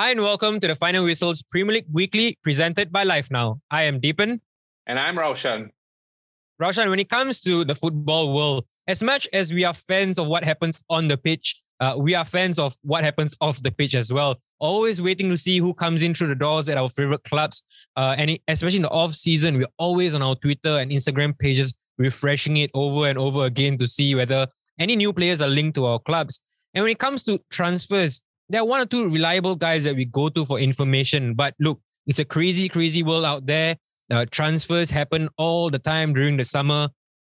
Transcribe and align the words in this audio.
Hi 0.00 0.12
and 0.12 0.22
welcome 0.22 0.60
to 0.60 0.68
the 0.68 0.76
Final 0.76 1.02
Whistles 1.04 1.42
Premier 1.42 1.74
League 1.74 1.86
Weekly 1.90 2.38
presented 2.44 2.92
by 2.92 3.02
Life 3.02 3.32
Now. 3.32 3.60
I 3.68 3.82
am 3.82 4.00
Deepan. 4.00 4.38
And 4.86 4.96
I'm 4.96 5.16
Raushan. 5.16 5.70
Raushan, 6.62 6.88
when 6.88 7.00
it 7.00 7.10
comes 7.10 7.40
to 7.40 7.64
the 7.64 7.74
football 7.74 8.32
world, 8.32 8.64
as 8.86 9.02
much 9.02 9.26
as 9.32 9.52
we 9.52 9.64
are 9.64 9.74
fans 9.74 10.20
of 10.20 10.28
what 10.28 10.44
happens 10.44 10.84
on 10.88 11.08
the 11.08 11.16
pitch, 11.16 11.60
uh, 11.80 11.96
we 11.98 12.14
are 12.14 12.24
fans 12.24 12.60
of 12.60 12.76
what 12.82 13.02
happens 13.02 13.36
off 13.40 13.60
the 13.60 13.72
pitch 13.72 13.96
as 13.96 14.12
well. 14.12 14.40
Always 14.60 15.02
waiting 15.02 15.30
to 15.30 15.36
see 15.36 15.58
who 15.58 15.74
comes 15.74 16.04
in 16.04 16.14
through 16.14 16.28
the 16.28 16.36
doors 16.36 16.68
at 16.68 16.78
our 16.78 16.90
favorite 16.90 17.24
clubs. 17.24 17.64
Uh, 17.96 18.14
and 18.16 18.38
especially 18.46 18.76
in 18.76 18.82
the 18.82 18.90
off 18.90 19.16
season, 19.16 19.58
we're 19.58 19.74
always 19.78 20.14
on 20.14 20.22
our 20.22 20.36
Twitter 20.36 20.78
and 20.78 20.92
Instagram 20.92 21.36
pages 21.36 21.74
refreshing 21.96 22.58
it 22.58 22.70
over 22.72 23.08
and 23.08 23.18
over 23.18 23.46
again 23.46 23.76
to 23.78 23.88
see 23.88 24.14
whether 24.14 24.46
any 24.78 24.94
new 24.94 25.12
players 25.12 25.42
are 25.42 25.48
linked 25.48 25.74
to 25.74 25.86
our 25.86 25.98
clubs. 25.98 26.40
And 26.72 26.84
when 26.84 26.92
it 26.92 27.00
comes 27.00 27.24
to 27.24 27.40
transfers, 27.50 28.22
there 28.48 28.60
are 28.60 28.64
one 28.66 28.80
or 28.80 28.86
two 28.86 29.08
reliable 29.08 29.56
guys 29.56 29.84
that 29.84 29.96
we 29.96 30.04
go 30.04 30.28
to 30.28 30.44
for 30.44 30.58
information. 30.58 31.34
But 31.34 31.54
look, 31.58 31.80
it's 32.06 32.18
a 32.18 32.24
crazy, 32.24 32.68
crazy 32.68 33.02
world 33.02 33.24
out 33.24 33.46
there. 33.46 33.76
Uh, 34.10 34.24
transfers 34.30 34.88
happen 34.88 35.28
all 35.36 35.70
the 35.70 35.78
time 35.78 36.14
during 36.14 36.36
the 36.36 36.44
summer. 36.44 36.88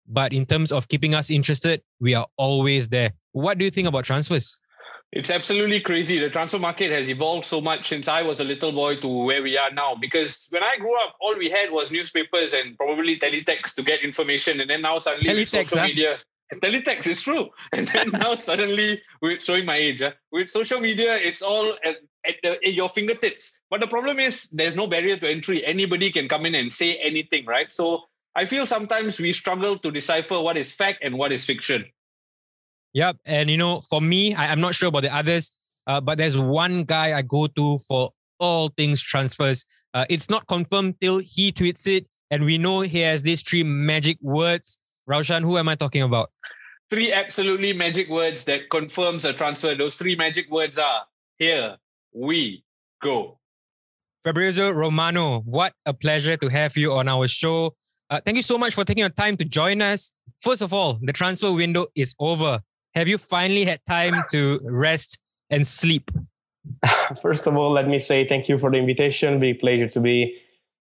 But 0.07 0.31
in 0.31 0.45
terms 0.45 0.71
of 0.71 0.87
keeping 0.87 1.15
us 1.15 1.29
interested, 1.29 1.81
we 1.99 2.15
are 2.15 2.27
always 2.37 2.87
there. 2.87 3.11
What 3.33 3.57
do 3.57 3.65
you 3.65 3.71
think 3.71 3.87
about 3.87 4.05
transfers? 4.05 4.61
It's 5.11 5.29
absolutely 5.29 5.79
crazy. 5.79 6.19
The 6.19 6.29
transfer 6.29 6.59
market 6.59 6.91
has 6.91 7.09
evolved 7.09 7.45
so 7.45 7.61
much 7.61 7.87
since 7.87 8.07
I 8.07 8.21
was 8.21 8.39
a 8.39 8.43
little 8.43 8.71
boy 8.71 8.99
to 8.99 9.07
where 9.07 9.41
we 9.41 9.57
are 9.57 9.71
now. 9.71 9.95
Because 9.99 10.47
when 10.49 10.63
I 10.63 10.77
grew 10.77 10.95
up, 11.01 11.15
all 11.21 11.35
we 11.37 11.49
had 11.49 11.71
was 11.71 11.91
newspapers 11.91 12.53
and 12.53 12.77
probably 12.77 13.17
teletext 13.17 13.75
to 13.75 13.83
get 13.83 14.01
information. 14.03 14.59
And 14.59 14.69
then 14.69 14.81
now 14.81 14.97
suddenly 14.97 15.29
teletext, 15.29 15.47
social 15.47 15.79
huh? 15.79 15.87
media, 15.87 16.17
teletext 16.55 17.07
is 17.07 17.21
true. 17.21 17.49
And 17.73 17.87
then 17.87 18.09
now 18.11 18.35
suddenly, 18.35 19.01
we're 19.21 19.39
showing 19.39 19.65
my 19.65 19.75
age, 19.75 20.01
uh, 20.01 20.11
with 20.31 20.49
social 20.49 20.79
media, 20.79 21.15
it's 21.15 21.41
all 21.41 21.73
at, 21.83 21.97
at, 22.25 22.35
the, 22.43 22.51
at, 22.51 22.73
your 22.73 22.89
fingertips. 22.89 23.59
But 23.69 23.81
the 23.81 23.87
problem 23.87 24.19
is 24.19 24.49
there's 24.51 24.75
no 24.75 24.87
barrier 24.87 25.17
to 25.17 25.29
entry. 25.29 25.65
Anybody 25.65 26.11
can 26.11 26.27
come 26.27 26.45
in 26.45 26.55
and 26.55 26.71
say 26.71 26.95
anything, 26.97 27.45
right? 27.45 27.71
So 27.71 28.03
I 28.35 28.45
feel 28.45 28.65
sometimes 28.65 29.19
we 29.19 29.31
struggle 29.31 29.77
to 29.79 29.91
decipher 29.91 30.39
what 30.39 30.57
is 30.57 30.71
fact 30.71 30.99
and 31.03 31.17
what 31.17 31.31
is 31.31 31.43
fiction. 31.43 31.85
Yep. 32.93 33.17
And, 33.25 33.49
you 33.49 33.57
know, 33.57 33.81
for 33.81 34.01
me, 34.01 34.33
I, 34.33 34.45
am 34.45 34.61
not 34.61 34.75
sure 34.75 34.89
about 34.89 35.03
the 35.03 35.13
others, 35.13 35.55
uh, 35.85 36.01
but 36.01 36.17
there's 36.17 36.37
one 36.37 36.83
guy 36.83 37.17
I 37.17 37.21
go 37.21 37.47
to 37.47 37.79
for 37.79 38.11
all 38.39 38.69
things 38.69 39.01
transfers. 39.01 39.65
Uh, 39.93 40.05
it's 40.09 40.29
not 40.29 40.47
confirmed 40.47 40.95
till 41.01 41.19
he 41.19 41.51
tweets 41.51 41.87
it. 41.87 42.07
And 42.29 42.43
we 42.43 42.57
know 42.57 42.81
he 42.81 42.99
has 42.99 43.23
these 43.23 43.41
three 43.41 43.63
magic 43.63 44.17
words 44.21 44.79
Raushan, 45.09 45.41
who 45.41 45.57
am 45.57 45.69
I 45.69 45.75
talking 45.75 46.01
about? 46.01 46.31
Three 46.89 47.11
absolutely 47.11 47.73
magic 47.73 48.09
words 48.09 48.43
that 48.45 48.69
confirms 48.69 49.25
a 49.25 49.33
transfer. 49.33 49.75
Those 49.75 49.95
three 49.95 50.15
magic 50.15 50.49
words 50.49 50.77
are 50.77 51.03
here 51.37 51.77
we 52.13 52.63
go. 53.01 53.39
Fabrizio 54.23 54.71
Romano, 54.71 55.41
what 55.41 55.73
a 55.85 55.93
pleasure 55.93 56.35
to 56.37 56.49
have 56.49 56.75
you 56.75 56.93
on 56.93 57.07
our 57.07 57.27
show. 57.27 57.75
Uh, 58.09 58.19
thank 58.25 58.35
you 58.35 58.41
so 58.41 58.57
much 58.57 58.73
for 58.73 58.83
taking 58.83 59.01
your 59.01 59.09
time 59.09 59.37
to 59.37 59.45
join 59.45 59.81
us. 59.81 60.11
First 60.39 60.61
of 60.61 60.73
all, 60.73 60.99
the 61.01 61.13
transfer 61.13 61.51
window 61.51 61.87
is 61.95 62.15
over. 62.19 62.59
Have 62.95 63.07
you 63.07 63.17
finally 63.17 63.65
had 63.65 63.79
time 63.87 64.23
to 64.31 64.59
rest 64.63 65.19
and 65.49 65.67
sleep? 65.67 66.09
First 67.21 67.47
of 67.47 67.55
all, 67.55 67.71
let 67.71 67.87
me 67.87 67.99
say 67.99 68.27
thank 68.27 68.49
you 68.49 68.57
for 68.57 68.71
the 68.71 68.77
invitation. 68.77 69.39
Be 69.39 69.53
pleasure 69.53 69.87
to 69.87 69.99
be 69.99 70.37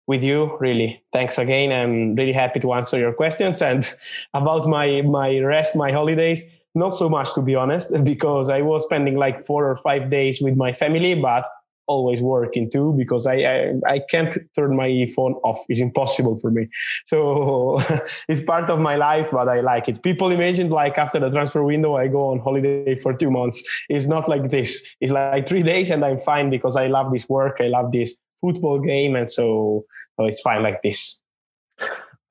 with 0.06 0.22
you 0.22 0.56
really 0.60 1.02
thanks 1.12 1.38
again 1.38 1.72
i'm 1.72 2.14
really 2.14 2.32
happy 2.32 2.60
to 2.60 2.72
answer 2.72 2.98
your 2.98 3.12
questions 3.12 3.60
and 3.62 3.94
about 4.34 4.66
my 4.66 5.02
my 5.02 5.38
rest 5.38 5.76
my 5.76 5.92
holidays 5.92 6.44
not 6.74 6.90
so 6.90 7.08
much 7.08 7.32
to 7.34 7.42
be 7.42 7.54
honest 7.54 7.92
because 8.04 8.50
i 8.50 8.60
was 8.60 8.84
spending 8.84 9.16
like 9.16 9.44
four 9.44 9.68
or 9.70 9.76
five 9.76 10.10
days 10.10 10.40
with 10.40 10.56
my 10.56 10.72
family 10.72 11.14
but 11.14 11.46
always 11.86 12.20
working 12.20 12.70
too 12.70 12.94
because 12.96 13.26
I, 13.26 13.34
I, 13.34 13.72
I 13.86 13.98
can't 14.10 14.36
turn 14.54 14.76
my 14.76 15.06
phone 15.14 15.34
off. 15.44 15.64
It's 15.68 15.80
impossible 15.80 16.38
for 16.38 16.50
me. 16.50 16.68
So 17.06 17.80
it's 18.28 18.42
part 18.42 18.70
of 18.70 18.80
my 18.80 18.96
life, 18.96 19.28
but 19.30 19.48
I 19.48 19.60
like 19.60 19.88
it. 19.88 20.02
People 20.02 20.30
imagine 20.30 20.68
like 20.70 20.98
after 20.98 21.18
the 21.18 21.30
transfer 21.30 21.62
window, 21.62 21.96
I 21.96 22.08
go 22.08 22.30
on 22.30 22.40
holiday 22.40 22.96
for 22.98 23.14
two 23.14 23.30
months. 23.30 23.64
It's 23.88 24.06
not 24.06 24.28
like 24.28 24.50
this. 24.50 24.94
It's 25.00 25.12
like 25.12 25.48
three 25.48 25.62
days 25.62 25.90
and 25.90 26.04
I'm 26.04 26.18
fine 26.18 26.50
because 26.50 26.76
I 26.76 26.88
love 26.88 27.12
this 27.12 27.28
work. 27.28 27.58
I 27.60 27.68
love 27.68 27.92
this 27.92 28.18
football 28.40 28.80
game. 28.80 29.16
And 29.16 29.28
so 29.28 29.84
so 30.16 30.24
it's 30.24 30.40
fine 30.40 30.62
like 30.62 30.82
this. 30.82 31.20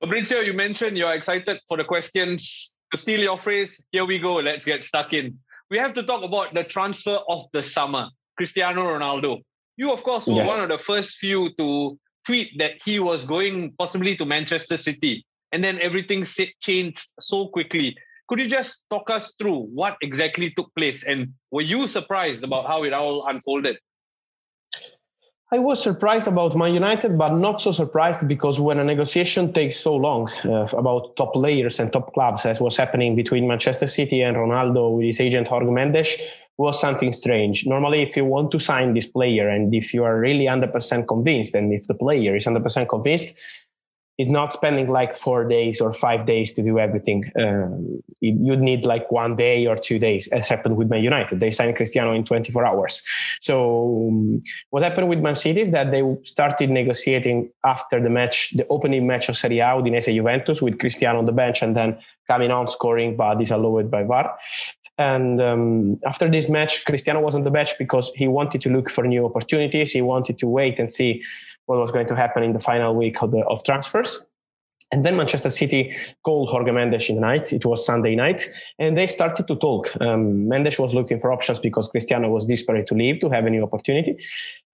Fabrizio, 0.00 0.40
you 0.40 0.52
mentioned 0.52 0.98
you're 0.98 1.14
excited 1.14 1.60
for 1.68 1.76
the 1.76 1.84
questions. 1.84 2.76
To 2.92 2.98
steal 2.98 3.20
your 3.20 3.38
phrase, 3.38 3.84
here 3.90 4.04
we 4.04 4.18
go. 4.18 4.36
Let's 4.36 4.64
get 4.64 4.84
stuck 4.84 5.12
in. 5.12 5.38
We 5.70 5.78
have 5.78 5.92
to 5.94 6.02
talk 6.02 6.22
about 6.22 6.54
the 6.54 6.62
transfer 6.62 7.18
of 7.28 7.46
the 7.52 7.62
summer, 7.62 8.08
Cristiano 8.36 8.86
Ronaldo. 8.86 9.42
You, 9.76 9.92
of 9.92 10.02
course, 10.04 10.26
were 10.26 10.34
yes. 10.34 10.48
one 10.48 10.62
of 10.62 10.68
the 10.68 10.78
first 10.78 11.18
few 11.18 11.52
to 11.56 11.98
tweet 12.24 12.56
that 12.58 12.74
he 12.84 13.00
was 13.00 13.24
going 13.24 13.72
possibly 13.78 14.14
to 14.16 14.24
Manchester 14.24 14.76
City. 14.76 15.24
And 15.52 15.64
then 15.64 15.80
everything 15.80 16.24
changed 16.60 17.08
so 17.18 17.48
quickly. 17.48 17.96
Could 18.28 18.40
you 18.40 18.48
just 18.48 18.86
talk 18.90 19.10
us 19.10 19.34
through 19.38 19.66
what 19.74 19.96
exactly 20.02 20.50
took 20.50 20.72
place? 20.76 21.04
And 21.04 21.32
were 21.50 21.62
you 21.62 21.86
surprised 21.88 22.44
about 22.44 22.66
how 22.66 22.84
it 22.84 22.92
all 22.92 23.26
unfolded? 23.26 23.78
I 25.52 25.60
was 25.60 25.80
surprised 25.80 26.26
about 26.26 26.56
Man 26.56 26.74
United, 26.74 27.16
but 27.16 27.36
not 27.36 27.60
so 27.60 27.70
surprised 27.70 28.26
because 28.26 28.58
when 28.58 28.80
a 28.80 28.84
negotiation 28.84 29.52
takes 29.52 29.76
so 29.76 29.94
long 29.94 30.28
uh, 30.44 30.66
about 30.76 31.14
top 31.14 31.34
players 31.34 31.78
and 31.78 31.92
top 31.92 32.12
clubs, 32.14 32.44
as 32.44 32.60
was 32.60 32.76
happening 32.76 33.14
between 33.14 33.46
Manchester 33.46 33.86
City 33.86 34.22
and 34.22 34.36
Ronaldo 34.36 34.96
with 34.96 35.06
his 35.06 35.20
agent 35.20 35.46
Jorge 35.46 35.70
Mendes, 35.70 36.20
was 36.56 36.80
something 36.80 37.12
strange. 37.12 37.64
Normally, 37.64 38.02
if 38.02 38.16
you 38.16 38.24
want 38.24 38.50
to 38.50 38.58
sign 38.58 38.92
this 38.92 39.06
player 39.06 39.48
and 39.48 39.72
if 39.72 39.94
you 39.94 40.02
are 40.02 40.18
really 40.18 40.46
100% 40.46 41.06
convinced, 41.06 41.54
and 41.54 41.72
if 41.72 41.86
the 41.86 41.94
player 41.94 42.34
is 42.34 42.46
100% 42.46 42.88
convinced, 42.88 43.38
is 44.18 44.28
not 44.28 44.52
spending 44.52 44.88
like 44.88 45.14
four 45.14 45.46
days 45.46 45.80
or 45.80 45.92
five 45.92 46.24
days 46.24 46.54
to 46.54 46.62
do 46.62 46.78
everything. 46.78 47.24
Um, 47.38 48.02
you'd 48.20 48.60
need 48.60 48.84
like 48.86 49.12
one 49.12 49.36
day 49.36 49.66
or 49.66 49.76
two 49.76 49.98
days, 49.98 50.26
as 50.28 50.48
happened 50.48 50.76
with 50.76 50.88
Man 50.88 51.02
United. 51.02 51.38
They 51.38 51.50
signed 51.50 51.76
Cristiano 51.76 52.12
in 52.12 52.24
24 52.24 52.64
hours. 52.64 53.04
So 53.40 54.08
um, 54.08 54.42
what 54.70 54.82
happened 54.82 55.08
with 55.08 55.18
Man 55.20 55.36
City 55.36 55.60
is 55.60 55.70
that 55.72 55.90
they 55.90 56.02
started 56.22 56.70
negotiating 56.70 57.50
after 57.64 58.00
the 58.02 58.08
match, 58.08 58.52
the 58.56 58.66
opening 58.68 59.06
match 59.06 59.28
of 59.28 59.36
Serie 59.36 59.58
A, 59.58 59.66
Udinese 59.66 60.14
Juventus, 60.14 60.62
with 60.62 60.78
Cristiano 60.78 61.18
on 61.18 61.26
the 61.26 61.32
bench 61.32 61.60
and 61.62 61.76
then 61.76 61.98
coming 62.26 62.50
on 62.50 62.68
scoring, 62.68 63.16
but 63.16 63.36
disallowed 63.36 63.90
by 63.90 64.02
VAR. 64.02 64.38
And 64.98 65.42
um, 65.42 66.00
after 66.06 66.28
this 66.28 66.48
match, 66.48 66.86
Cristiano 66.86 67.20
was 67.20 67.34
on 67.34 67.44
the 67.44 67.50
bench 67.50 67.76
because 67.78 68.10
he 68.14 68.28
wanted 68.28 68.62
to 68.62 68.70
look 68.70 68.88
for 68.88 69.04
new 69.06 69.26
opportunities. 69.26 69.92
He 69.92 70.00
wanted 70.00 70.38
to 70.38 70.48
wait 70.48 70.78
and 70.78 70.90
see 70.90 71.22
what 71.66 71.78
was 71.78 71.92
going 71.92 72.06
to 72.06 72.16
happen 72.16 72.42
in 72.42 72.52
the 72.52 72.60
final 72.60 72.94
week 72.94 73.22
of, 73.22 73.30
the, 73.32 73.44
of 73.46 73.62
transfers. 73.64 74.24
And 74.92 75.04
then 75.04 75.16
Manchester 75.16 75.50
City 75.50 75.92
called 76.22 76.48
Jorge 76.48 76.70
Mendes 76.70 77.08
in 77.08 77.16
the 77.16 77.20
night. 77.20 77.52
It 77.52 77.66
was 77.66 77.84
Sunday 77.84 78.14
night, 78.14 78.42
and 78.78 78.96
they 78.96 79.08
started 79.08 79.48
to 79.48 79.56
talk. 79.56 79.90
Um, 80.00 80.46
Mendes 80.46 80.78
was 80.78 80.94
looking 80.94 81.18
for 81.18 81.32
options 81.32 81.58
because 81.58 81.88
Cristiano 81.88 82.28
was 82.28 82.46
desperate 82.46 82.86
to 82.86 82.94
leave 82.94 83.18
to 83.20 83.28
have 83.30 83.46
a 83.46 83.50
new 83.50 83.64
opportunity. 83.64 84.16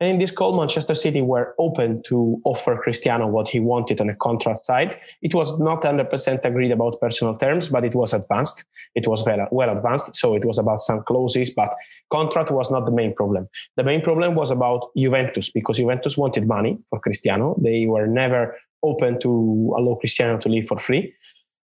And 0.00 0.10
in 0.10 0.18
this 0.18 0.30
call, 0.30 0.56
Manchester 0.56 0.94
City 0.94 1.22
were 1.22 1.54
open 1.58 2.02
to 2.08 2.40
offer 2.44 2.76
Cristiano 2.76 3.26
what 3.28 3.48
he 3.48 3.60
wanted 3.60 4.00
on 4.00 4.10
a 4.10 4.16
contract 4.16 4.58
side. 4.58 4.98
It 5.22 5.32
was 5.32 5.58
not 5.60 5.82
100% 5.82 6.44
agreed 6.44 6.72
about 6.72 7.00
personal 7.00 7.34
terms, 7.34 7.68
but 7.68 7.84
it 7.84 7.94
was 7.94 8.12
advanced. 8.12 8.64
It 8.94 9.06
was 9.06 9.24
well, 9.24 9.46
well 9.50 9.74
advanced. 9.74 10.16
So 10.16 10.34
it 10.34 10.44
was 10.44 10.58
about 10.58 10.80
some 10.80 11.04
clauses, 11.04 11.50
but 11.50 11.72
contract 12.10 12.50
was 12.50 12.70
not 12.70 12.84
the 12.84 12.90
main 12.90 13.14
problem. 13.14 13.48
The 13.76 13.84
main 13.84 14.02
problem 14.02 14.34
was 14.34 14.50
about 14.50 14.86
Juventus 14.96 15.50
because 15.50 15.78
Juventus 15.78 16.18
wanted 16.18 16.46
money 16.46 16.78
for 16.90 16.98
Cristiano. 16.98 17.56
They 17.62 17.86
were 17.86 18.06
never 18.06 18.56
open 18.82 19.20
to 19.20 19.74
allow 19.76 19.94
Cristiano 19.94 20.38
to 20.38 20.48
leave 20.48 20.68
for 20.68 20.78
free. 20.78 21.14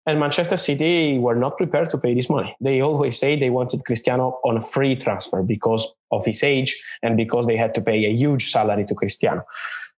And 0.06 0.20
Manchester 0.20 0.58
City 0.58 1.18
were 1.18 1.34
not 1.34 1.56
prepared 1.56 1.88
to 1.90 1.98
pay 1.98 2.14
this 2.14 2.28
money. 2.28 2.54
They 2.60 2.82
always 2.82 3.18
say 3.18 3.38
they 3.38 3.48
wanted 3.48 3.84
Cristiano 3.86 4.38
on 4.44 4.58
a 4.58 4.60
free 4.60 4.96
transfer 4.96 5.42
because 5.42 5.94
of 6.10 6.26
his 6.26 6.42
age 6.42 6.82
and 7.02 7.16
because 7.16 7.46
they 7.46 7.56
had 7.56 7.74
to 7.76 7.80
pay 7.80 8.04
a 8.04 8.12
huge 8.12 8.50
salary 8.50 8.84
to 8.84 8.94
Cristiano. 8.94 9.44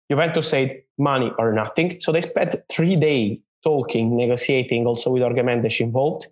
Juventus 0.09 0.47
said 0.47 0.83
money 0.99 1.31
or 1.39 1.53
nothing. 1.53 1.99
So 2.01 2.11
they 2.11 2.21
spent 2.21 2.55
three 2.69 2.95
days 2.95 3.39
talking, 3.63 4.15
negotiating, 4.15 4.85
also 4.85 5.09
with 5.09 5.23
Jorge 5.23 5.41
Mendes 5.41 5.81
involved. 5.81 6.27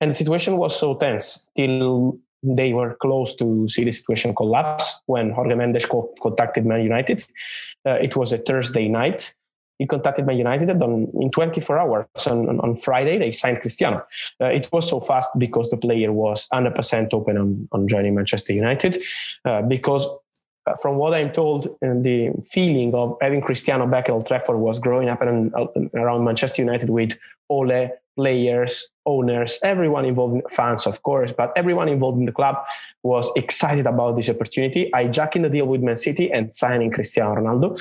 And 0.00 0.10
the 0.10 0.14
situation 0.14 0.58
was 0.58 0.78
so 0.78 0.94
tense 0.96 1.50
till 1.56 2.18
they 2.42 2.74
were 2.74 2.96
close 3.00 3.34
to 3.36 3.66
see 3.66 3.84
the 3.84 3.90
situation 3.90 4.34
collapse 4.34 5.00
when 5.06 5.30
Jorge 5.30 5.54
Mendes 5.54 5.86
co- 5.86 6.12
contacted 6.20 6.66
Man 6.66 6.82
United. 6.82 7.22
Uh, 7.86 7.98
it 8.02 8.14
was 8.14 8.32
a 8.32 8.38
Thursday 8.38 8.88
night 8.88 9.34
he 9.78 9.86
contacted 9.86 10.26
Man 10.26 10.38
United 10.38 10.70
on, 10.82 11.10
in 11.20 11.30
24 11.30 11.78
hours. 11.78 12.06
On, 12.26 12.60
on 12.60 12.76
Friday, 12.76 13.18
they 13.18 13.30
signed 13.30 13.60
Cristiano. 13.60 14.04
Uh, 14.40 14.46
it 14.46 14.68
was 14.72 14.88
so 14.88 15.00
fast 15.00 15.30
because 15.38 15.70
the 15.70 15.76
player 15.76 16.12
was 16.12 16.48
100% 16.52 17.12
open 17.12 17.36
on, 17.38 17.68
on 17.72 17.88
joining 17.88 18.14
Manchester 18.14 18.52
United. 18.52 18.96
Uh, 19.44 19.62
because 19.62 20.06
uh, 20.66 20.74
from 20.82 20.96
what 20.96 21.14
I'm 21.14 21.30
told, 21.30 21.66
uh, 21.66 21.94
the 22.00 22.32
feeling 22.50 22.94
of 22.94 23.16
having 23.20 23.40
Cristiano 23.40 23.86
back 23.86 24.08
at 24.08 24.12
Old 24.12 24.26
Trafford 24.26 24.56
was 24.56 24.78
growing 24.78 25.08
up 25.08 25.22
and, 25.22 25.52
around 25.94 26.24
Manchester 26.24 26.62
United 26.62 26.90
with 26.90 27.16
Ole, 27.48 27.90
players, 28.16 28.88
owners, 29.04 29.58
everyone 29.62 30.06
involved, 30.06 30.42
fans, 30.50 30.86
of 30.86 31.02
course, 31.02 31.32
but 31.32 31.52
everyone 31.54 31.88
involved 31.88 32.18
in 32.18 32.24
the 32.24 32.32
club 32.32 32.56
was 33.02 33.30
excited 33.36 33.86
about 33.86 34.16
this 34.16 34.30
opportunity, 34.30 34.92
I 34.94 35.04
hijacking 35.04 35.42
the 35.42 35.50
deal 35.50 35.66
with 35.66 35.82
Man 35.82 35.98
City 35.98 36.32
and 36.32 36.52
signing 36.52 36.90
Cristiano 36.90 37.34
Ronaldo. 37.34 37.78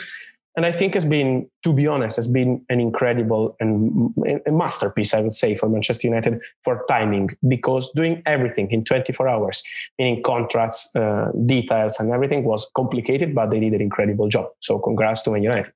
And 0.55 0.65
I 0.65 0.71
think 0.71 0.93
has 0.93 1.03
been, 1.03 1.49
to 1.63 1.73
be 1.73 1.85
honest, 1.85 2.15
has 2.15 2.29
been 2.29 2.65
an 2.69 2.79
incredible 2.79 3.57
and 3.59 4.13
a 4.45 4.51
masterpiece, 4.51 5.13
I 5.13 5.19
would 5.19 5.33
say, 5.33 5.55
for 5.55 5.67
Manchester 5.67 6.07
United 6.07 6.39
for 6.63 6.85
timing, 6.87 7.31
because 7.45 7.91
doing 7.91 8.23
everything 8.25 8.71
in 8.71 8.85
24 8.85 9.27
hours, 9.27 9.61
meaning 9.99 10.23
contracts, 10.23 10.95
uh, 10.95 11.31
details, 11.45 11.99
and 11.99 12.09
everything 12.11 12.45
was 12.45 12.69
complicated, 12.73 13.35
but 13.35 13.49
they 13.49 13.59
did 13.59 13.73
an 13.73 13.81
incredible 13.81 14.29
job. 14.29 14.47
So 14.59 14.79
congrats 14.79 15.23
to 15.23 15.31
Man 15.31 15.43
United. 15.43 15.73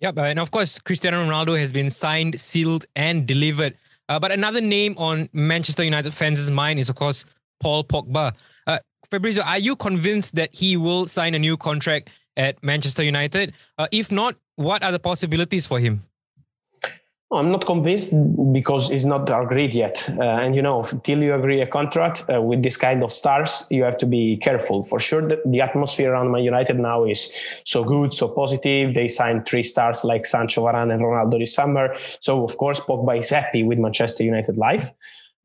Yeah, 0.00 0.12
and 0.16 0.38
of 0.38 0.50
course, 0.50 0.80
Cristiano 0.80 1.24
Ronaldo 1.24 1.58
has 1.58 1.72
been 1.72 1.90
signed, 1.90 2.40
sealed, 2.40 2.86
and 2.96 3.26
delivered. 3.26 3.76
Uh, 4.08 4.18
but 4.18 4.32
another 4.32 4.60
name 4.60 4.94
on 4.98 5.28
Manchester 5.32 5.84
United 5.84 6.12
fans' 6.12 6.50
mind 6.50 6.80
is, 6.80 6.88
of 6.88 6.96
course, 6.96 7.24
Paul 7.60 7.84
Pogba. 7.84 8.32
Uh, 8.66 8.78
Fabrizio, 9.10 9.44
are 9.44 9.58
you 9.58 9.76
convinced 9.76 10.34
that 10.34 10.54
he 10.54 10.76
will 10.76 11.06
sign 11.06 11.34
a 11.34 11.38
new 11.38 11.56
contract 11.56 12.10
at 12.36 12.62
Manchester 12.62 13.02
United? 13.02 13.54
Uh, 13.78 13.88
if 13.90 14.10
not, 14.12 14.36
what 14.56 14.82
are 14.82 14.92
the 14.92 14.98
possibilities 14.98 15.66
for 15.66 15.78
him? 15.78 16.04
I'm 17.32 17.48
not 17.52 17.64
convinced 17.64 18.12
because 18.52 18.90
it's 18.90 19.04
not 19.04 19.30
agreed 19.30 19.72
yet. 19.72 20.04
Uh, 20.18 20.22
and 20.22 20.56
you 20.56 20.62
know, 20.62 20.82
till 21.04 21.22
you 21.22 21.32
agree 21.32 21.60
a 21.60 21.66
contract 21.66 22.24
uh, 22.28 22.42
with 22.42 22.64
this 22.64 22.76
kind 22.76 23.04
of 23.04 23.12
stars, 23.12 23.68
you 23.70 23.84
have 23.84 23.96
to 23.98 24.06
be 24.06 24.36
careful. 24.38 24.82
For 24.82 24.98
sure, 24.98 25.28
the, 25.28 25.40
the, 25.46 25.60
atmosphere 25.60 26.12
around 26.12 26.32
Man 26.32 26.42
United 26.42 26.80
now 26.80 27.04
is 27.04 27.32
so 27.64 27.84
good, 27.84 28.12
so 28.12 28.34
positive. 28.34 28.94
They 28.94 29.06
signed 29.06 29.46
three 29.46 29.62
stars 29.62 30.02
like 30.02 30.26
Sancho, 30.26 30.64
Varane, 30.64 30.92
and 30.92 31.02
Ronaldo 31.02 31.38
this 31.38 31.54
summer. 31.54 31.94
So 32.20 32.44
of 32.44 32.56
course, 32.56 32.80
Pogba 32.80 33.18
is 33.18 33.28
happy 33.28 33.62
with 33.62 33.78
Manchester 33.78 34.24
United 34.24 34.56
life. 34.58 34.90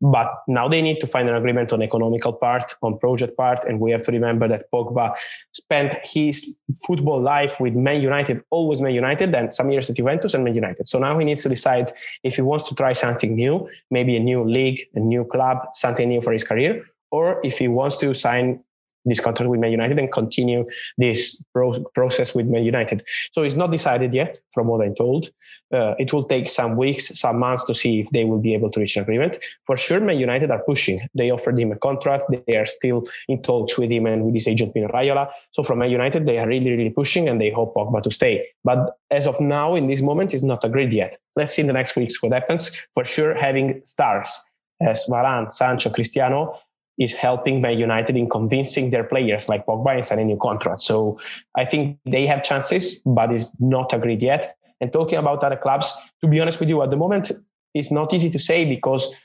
But 0.02 0.34
now 0.48 0.68
they 0.68 0.82
need 0.82 1.00
to 1.00 1.08
find 1.08 1.30
an 1.30 1.36
agreement 1.36 1.72
on 1.72 1.82
economical 1.82 2.34
part, 2.34 2.74
on 2.82 2.98
project 2.98 3.38
part, 3.38 3.64
and 3.64 3.80
we 3.80 3.92
have 3.92 4.02
to 4.04 4.12
remember 4.12 4.48
that 4.48 4.66
Pogba 4.72 5.16
spent 5.66 5.96
his 6.04 6.58
football 6.86 7.20
life 7.20 7.60
with 7.60 7.74
Man 7.74 8.00
United, 8.00 8.44
always 8.52 8.82
Man 8.82 8.94
United, 8.94 9.34
and 9.34 9.52
some 9.52 9.72
years 9.72 9.90
at 9.90 9.96
Juventus 9.96 10.36
and 10.36 10.44
Man 10.44 10.54
United. 10.54 10.88
So 10.88 11.00
now 11.00 11.18
he 11.18 11.26
needs 11.26 11.42
to 11.44 11.50
decide 11.50 11.92
if 12.24 12.36
he 12.36 12.44
wants 12.44 12.68
to 12.70 12.76
try 12.76 12.94
something 12.94 13.36
new, 13.36 13.68
maybe 13.90 14.16
a 14.16 14.20
new 14.20 14.44
league, 14.44 14.82
a 14.94 15.00
new 15.00 15.26
club, 15.26 15.58
something 15.74 16.08
new 16.08 16.22
for 16.22 16.34
his 16.34 16.44
career, 16.44 16.86
or 17.10 17.42
if 17.44 17.58
he 17.58 17.68
wants 17.68 17.98
to 17.98 18.14
sign 18.14 18.64
this 19.06 19.20
contract 19.20 19.50
with 19.50 19.60
Man 19.60 19.72
United 19.72 20.00
and 20.00 20.12
continue 20.12 20.66
this 20.98 21.42
pro- 21.54 21.84
process 21.94 22.34
with 22.36 22.48
Man 22.48 22.64
United. 22.64 23.04
So 23.32 23.44
it's 23.44 23.56
not 23.56 23.72
decided 23.72 24.14
yet, 24.14 24.40
from 24.54 24.68
what 24.68 24.86
I'm 24.86 24.96
told. 24.96 25.30
Uh, 25.72 25.94
it 26.00 26.14
will 26.14 26.24
take 26.24 26.50
some 26.50 26.76
weeks, 26.76 27.18
some 27.20 27.40
months 27.40 27.64
to 27.66 27.74
see 27.74 28.00
if 28.00 28.10
they 28.10 28.24
will 28.24 28.40
be 28.40 28.54
able 28.54 28.70
to 28.72 28.80
reach 28.80 28.96
an 28.98 29.04
agreement. 29.04 29.40
For 29.66 29.78
sure, 29.78 30.00
Man 30.00 30.20
United 30.20 30.52
are 30.52 30.64
pushing. 30.64 31.08
They 31.14 31.32
offered 31.32 31.60
him 31.60 31.72
a 31.72 31.76
contract. 31.76 32.26
They 32.48 32.58
are 32.58 32.66
still 32.66 33.04
in 33.28 33.42
talks 33.42 33.78
with 33.78 33.92
him 33.92 34.06
and 34.06 34.26
with 34.26 34.34
his 34.34 34.48
agent 34.48 34.74
Mino 34.76 34.88
Raiola. 34.88 35.30
So 35.52 35.64
from 35.64 35.80
Man 35.80 35.92
United, 35.92 36.26
they 36.26 36.38
are 36.38 36.48
really, 36.48 36.72
really 36.72 36.90
pushing 36.90 37.30
and 37.30 37.40
they 37.40 37.50
hope 37.50 37.76
Pogba 37.76 38.02
to 38.04 38.12
stay. 38.12 38.48
But 38.64 38.98
as 39.12 39.28
of 39.28 39.40
now, 39.40 39.76
in 39.76 39.88
this 39.88 40.02
moment, 40.02 40.34
it's 40.34 40.44
not 40.44 40.64
agreed 40.64 40.94
yet. 40.94 41.18
Let's 41.36 41.54
see 41.54 41.62
in 41.62 41.68
the 41.68 41.74
next 41.74 41.96
weeks 41.96 42.22
what 42.22 42.34
happens. 42.34 42.88
For 42.94 43.04
sure, 43.04 43.34
having 43.36 43.82
stars 43.84 44.44
as 44.82 45.06
Varane, 45.10 45.52
Sancho, 45.52 45.90
Cristiano 45.90 46.60
is 46.98 47.14
helping 47.14 47.62
Man 47.62 47.78
United 47.78 48.16
in 48.16 48.30
convincing 48.30 48.90
their 48.90 49.04
players 49.04 49.50
like 49.50 49.66
Pogba 49.66 49.96
and 49.96 50.06
signing 50.06 50.28
new 50.28 50.38
contracts. 50.38 50.86
So 50.86 51.20
I 51.56 51.66
think 51.66 52.00
they 52.06 52.26
have 52.26 52.44
chances, 52.44 53.02
but 53.06 53.32
it's 53.34 53.52
not 53.60 53.94
agreed 53.94 54.22
yet. 54.22 54.58
And 54.82 54.92
talking 54.92 55.18
about 55.18 55.44
other 55.44 55.58
clubs, 55.58 55.92
to 56.22 56.28
be 56.28 56.40
honest 56.40 56.60
with 56.60 56.70
you, 56.70 56.82
at 56.82 56.90
the 56.90 56.98
moment, 56.98 57.32
it's 57.74 57.92
not 57.92 58.14
easy 58.14 58.30
to 58.30 58.40
say 58.40 58.66
because 58.66 59.16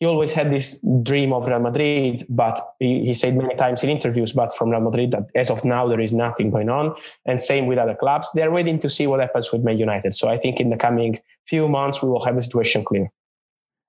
he 0.00 0.06
always 0.06 0.32
had 0.32 0.50
this 0.50 0.80
dream 1.02 1.32
of 1.32 1.46
Real 1.46 1.60
Madrid, 1.60 2.24
but 2.28 2.60
he, 2.80 3.06
he, 3.06 3.14
said 3.14 3.36
many 3.36 3.54
times 3.54 3.82
in 3.84 3.90
interviews, 3.90 4.32
but 4.32 4.52
from 4.52 4.70
Real 4.70 4.80
Madrid 4.80 5.12
that 5.12 5.30
as 5.34 5.50
of 5.50 5.64
now 5.64 5.86
there 5.86 6.00
is 6.00 6.12
nothing 6.12 6.50
going 6.50 6.68
on. 6.68 6.94
And 7.26 7.40
same 7.40 7.66
with 7.66 7.78
other 7.78 7.94
clubs. 7.94 8.28
They're 8.34 8.50
waiting 8.50 8.78
to 8.80 8.88
see 8.88 9.06
what 9.06 9.20
happens 9.20 9.52
with 9.52 9.62
Man 9.62 9.78
United. 9.78 10.14
So 10.14 10.28
I 10.28 10.36
think 10.36 10.60
in 10.60 10.70
the 10.70 10.76
coming 10.76 11.20
few 11.46 11.68
months 11.68 12.02
we 12.02 12.08
will 12.08 12.24
have 12.24 12.36
the 12.36 12.42
situation 12.42 12.84
clear. 12.84 13.10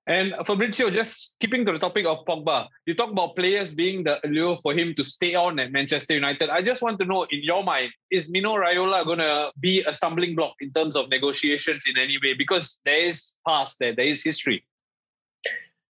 And 0.08 0.34
Fabrizio, 0.46 0.88
just 0.88 1.36
keeping 1.40 1.64
to 1.66 1.72
the 1.72 1.80
topic 1.80 2.06
of 2.06 2.24
Pogba, 2.26 2.68
you 2.86 2.94
talk 2.94 3.10
about 3.10 3.34
players 3.34 3.74
being 3.74 4.04
the 4.04 4.24
allure 4.24 4.56
for 4.56 4.72
him 4.72 4.94
to 4.94 5.02
stay 5.02 5.34
on 5.34 5.58
at 5.58 5.72
Manchester 5.72 6.14
United. 6.14 6.48
I 6.48 6.62
just 6.62 6.80
want 6.80 7.00
to 7.00 7.04
know, 7.04 7.24
in 7.24 7.42
your 7.42 7.64
mind, 7.64 7.90
is 8.12 8.30
Mino 8.30 8.54
Raiola 8.54 9.04
going 9.04 9.18
to 9.18 9.50
be 9.58 9.82
a 9.82 9.92
stumbling 9.92 10.36
block 10.36 10.54
in 10.60 10.70
terms 10.70 10.94
of 10.94 11.08
negotiations 11.08 11.86
in 11.88 12.00
any 12.00 12.18
way? 12.22 12.34
Because 12.34 12.80
there 12.84 13.02
is 13.02 13.34
past 13.46 13.80
there, 13.80 13.96
there 13.96 14.06
is 14.06 14.22
history. 14.22 14.64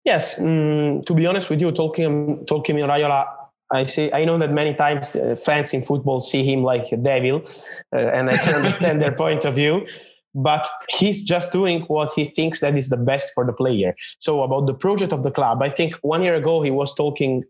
Yes, 0.04 0.40
um, 0.40 1.02
to 1.06 1.14
be 1.14 1.26
honest 1.26 1.48
with 1.48 1.60
you, 1.60 1.70
talking 1.70 2.44
talking 2.46 2.74
Mino 2.74 2.88
Raiola, 2.88 3.28
I 3.70 3.84
say 3.84 4.10
I 4.10 4.24
know 4.24 4.38
that 4.38 4.50
many 4.50 4.74
times 4.74 5.14
uh, 5.14 5.36
fans 5.36 5.72
in 5.72 5.82
football 5.82 6.20
see 6.20 6.42
him 6.42 6.62
like 6.62 6.90
a 6.90 6.96
devil, 6.96 7.42
uh, 7.92 7.96
and 7.96 8.28
I 8.28 8.36
can 8.38 8.54
understand 8.60 9.00
their 9.00 9.12
point 9.12 9.44
of 9.44 9.54
view 9.54 9.86
but 10.34 10.66
he's 10.88 11.22
just 11.22 11.52
doing 11.52 11.82
what 11.82 12.12
he 12.14 12.24
thinks 12.24 12.60
that 12.60 12.76
is 12.76 12.88
the 12.88 12.96
best 12.96 13.32
for 13.34 13.44
the 13.44 13.52
player. 13.52 13.94
So 14.18 14.42
about 14.42 14.66
the 14.66 14.74
project 14.74 15.12
of 15.12 15.22
the 15.22 15.30
club, 15.30 15.62
I 15.62 15.70
think 15.70 15.94
one 16.02 16.22
year 16.22 16.36
ago 16.36 16.62
he 16.62 16.70
was 16.70 16.94
talking 16.94 17.44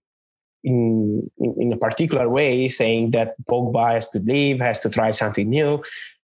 in, 0.65 1.31
in, 1.39 1.55
in 1.59 1.73
a 1.73 1.77
particular 1.77 2.29
way, 2.29 2.69
saying 2.69 3.13
that 3.13 3.35
Pogba 3.45 3.93
has 3.93 4.09
to 4.11 4.19
leave, 4.21 4.61
has 4.61 4.81
to 4.81 4.91
try 4.91 5.11
something 5.11 5.49
new. 5.49 5.83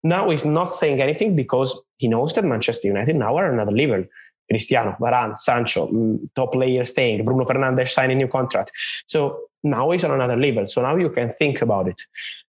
Now 0.02 0.31
he's 0.31 0.44
not 0.44 0.67
saying 0.67 1.00
anything 1.00 1.37
because 1.37 1.81
he 1.99 2.08
knows 2.08 2.35
that 2.35 2.44
Manchester 2.44 2.88
United 2.88 3.17
now 3.17 3.37
are 3.37 3.52
another 3.52 3.73
level. 3.73 4.05
Cristiano, 4.50 4.97
Varane, 5.00 5.38
Sancho, 5.38 5.87
mm, 5.87 6.29
top 6.35 6.52
players 6.52 6.91
staying, 6.91 7.25
Bruno 7.25 7.44
Fernandes 7.44 7.91
signing 7.91 8.19
new 8.19 8.26
contract. 8.26 8.73
So 9.06 9.38
now 9.62 9.91
he's 9.91 10.05
on 10.05 10.11
another 10.11 10.37
level. 10.37 10.67
So 10.67 10.83
now 10.83 10.97
you 10.97 11.11
can 11.11 11.35
think 11.39 11.62
about 11.62 11.89
it. 11.89 12.01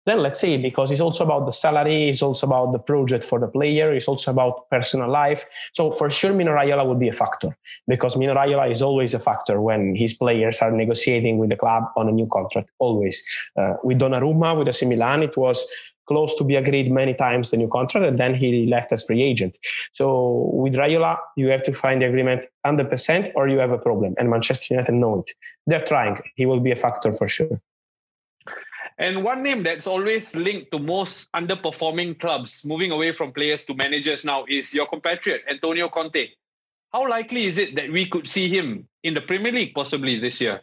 Then 0.05 0.19
let's 0.19 0.39
see, 0.39 0.57
because 0.57 0.91
it's 0.91 1.01
also 1.01 1.23
about 1.25 1.45
the 1.45 1.51
salary, 1.51 2.09
it's 2.09 2.21
also 2.21 2.47
about 2.47 2.71
the 2.71 2.79
project 2.79 3.23
for 3.23 3.39
the 3.39 3.47
player, 3.47 3.93
it's 3.93 4.07
also 4.07 4.31
about 4.31 4.69
personal 4.69 5.09
life. 5.09 5.45
So 5.73 5.91
for 5.91 6.09
sure, 6.09 6.33
Mino 6.33 6.51
Raiola 6.51 6.97
be 6.97 7.09
a 7.09 7.13
factor 7.13 7.57
because 7.87 8.17
Mino 8.17 8.33
Raiola 8.33 8.69
is 8.69 8.81
always 8.81 9.13
a 9.13 9.19
factor 9.19 9.61
when 9.61 9.95
his 9.95 10.13
players 10.13 10.61
are 10.61 10.71
negotiating 10.71 11.37
with 11.37 11.49
the 11.49 11.57
club 11.57 11.83
on 11.95 12.07
a 12.07 12.11
new 12.11 12.27
contract. 12.27 12.71
Always. 12.79 13.23
Uh, 13.55 13.75
with 13.83 13.99
Donnarumma, 13.99 14.57
with 14.57 14.67
AC 14.67 14.85
Milan, 14.85 15.23
it 15.23 15.37
was 15.37 15.67
close 16.07 16.35
to 16.35 16.43
be 16.43 16.55
agreed 16.55 16.91
many 16.91 17.13
times 17.13 17.51
the 17.51 17.57
new 17.57 17.67
contract, 17.67 18.05
and 18.05 18.17
then 18.19 18.33
he 18.33 18.65
left 18.65 18.91
as 18.91 19.03
free 19.03 19.21
agent. 19.21 19.57
So 19.91 20.49
with 20.53 20.75
Raiola, 20.75 21.17
you 21.37 21.49
have 21.49 21.63
to 21.63 21.73
find 21.73 22.01
the 22.01 22.07
agreement 22.07 22.45
100% 22.65 23.31
or 23.35 23.47
you 23.47 23.59
have 23.59 23.71
a 23.71 23.77
problem. 23.77 24.15
And 24.17 24.29
Manchester 24.29 24.73
United 24.73 24.93
know 24.93 25.19
it. 25.19 25.31
They're 25.67 25.81
trying. 25.81 26.19
He 26.35 26.45
will 26.45 26.59
be 26.59 26.71
a 26.71 26.75
factor 26.75 27.13
for 27.13 27.27
sure. 27.27 27.61
And 28.97 29.23
one 29.23 29.41
name 29.41 29.63
that's 29.63 29.87
always 29.87 30.35
linked 30.35 30.71
to 30.71 30.79
most 30.79 31.31
underperforming 31.31 32.19
clubs 32.19 32.63
moving 32.65 32.91
away 32.91 33.11
from 33.11 33.31
players 33.31 33.65
to 33.65 33.73
managers 33.73 34.23
now 34.25 34.45
is 34.47 34.73
your 34.73 34.85
compatriot, 34.85 35.41
Antonio 35.49 35.89
Conte. 35.89 36.29
How 36.91 37.09
likely 37.09 37.45
is 37.45 37.57
it 37.57 37.75
that 37.75 37.91
we 37.91 38.05
could 38.05 38.27
see 38.27 38.47
him 38.47 38.87
in 39.03 39.13
the 39.13 39.21
Premier 39.21 39.51
League 39.51 39.73
possibly 39.73 40.19
this 40.19 40.41
year? 40.41 40.61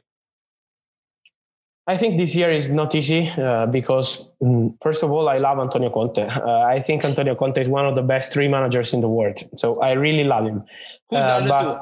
I 1.89 1.97
think 1.97 2.19
this 2.19 2.35
year 2.35 2.53
is 2.53 2.71
not 2.71 2.95
easy 2.95 3.31
uh, 3.31 3.65
because, 3.65 4.31
um, 4.45 4.77
first 4.83 5.03
of 5.03 5.11
all, 5.11 5.27
I 5.27 5.39
love 5.39 5.59
Antonio 5.59 5.89
Conte. 5.89 6.21
Uh, 6.21 6.61
I 6.61 6.81
think 6.81 7.03
Antonio 7.03 7.35
Conte 7.35 7.59
is 7.59 7.69
one 7.69 7.87
of 7.87 7.95
the 7.95 8.03
best 8.03 8.31
three 8.31 8.47
managers 8.47 8.93
in 8.93 9.01
the 9.01 9.09
world. 9.09 9.39
So 9.57 9.75
I 9.81 9.93
really 9.93 10.25
love 10.25 10.45
him. 10.45 10.65
Who's 11.09 11.21
uh, 11.21 11.41
the 11.41 11.55
other 11.55 11.69
two? 11.71 11.81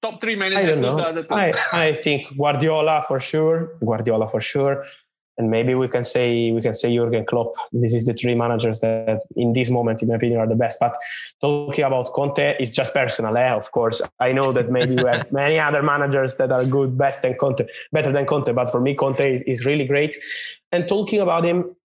Top 0.00 0.20
three 0.22 0.34
managers. 0.34 0.80
The 0.80 0.88
other 0.88 1.24
two? 1.24 1.34
I, 1.34 1.52
I 1.72 1.92
think 1.92 2.38
Guardiola 2.38 3.04
for 3.06 3.20
sure. 3.20 3.76
Guardiola 3.84 4.30
for 4.30 4.40
sure 4.40 4.86
and 5.38 5.50
maybe 5.50 5.74
we 5.74 5.88
can 5.88 6.04
say 6.04 6.50
we 6.50 6.62
can 6.62 6.74
say 6.74 6.94
Jurgen 6.94 7.24
Klopp. 7.26 7.54
This 7.72 7.94
is 7.94 8.06
the 8.06 8.14
three 8.14 8.34
managers 8.34 8.80
that, 8.80 9.22
in 9.36 9.52
this 9.52 9.70
moment, 9.70 10.02
in 10.02 10.08
my 10.08 10.14
opinion, 10.14 10.40
are 10.40 10.46
the 10.46 10.54
best. 10.54 10.80
But 10.80 10.96
talking 11.40 11.84
about 11.84 12.12
Conte, 12.12 12.56
it's 12.58 12.72
just 12.72 12.94
personal. 12.94 13.36
Eh? 13.36 13.52
Of 13.52 13.70
course, 13.72 14.00
I 14.18 14.32
know 14.32 14.52
that 14.52 14.70
maybe 14.70 14.94
you 14.94 15.06
have 15.06 15.30
many 15.42 15.58
other 15.58 15.82
managers 15.82 16.36
that 16.36 16.50
are 16.52 16.64
good, 16.64 16.96
best 16.96 17.22
than 17.22 17.34
Conte, 17.34 17.66
better 17.92 18.12
than 18.12 18.26
Conte. 18.26 18.52
But 18.52 18.70
for 18.70 18.80
me, 18.80 18.94
Conte 18.94 19.34
is, 19.34 19.42
is 19.42 19.66
really 19.66 19.86
great. 19.86 20.16
And 20.72 20.88
talking 20.88 21.20
about 21.20 21.44
him, 21.44 21.76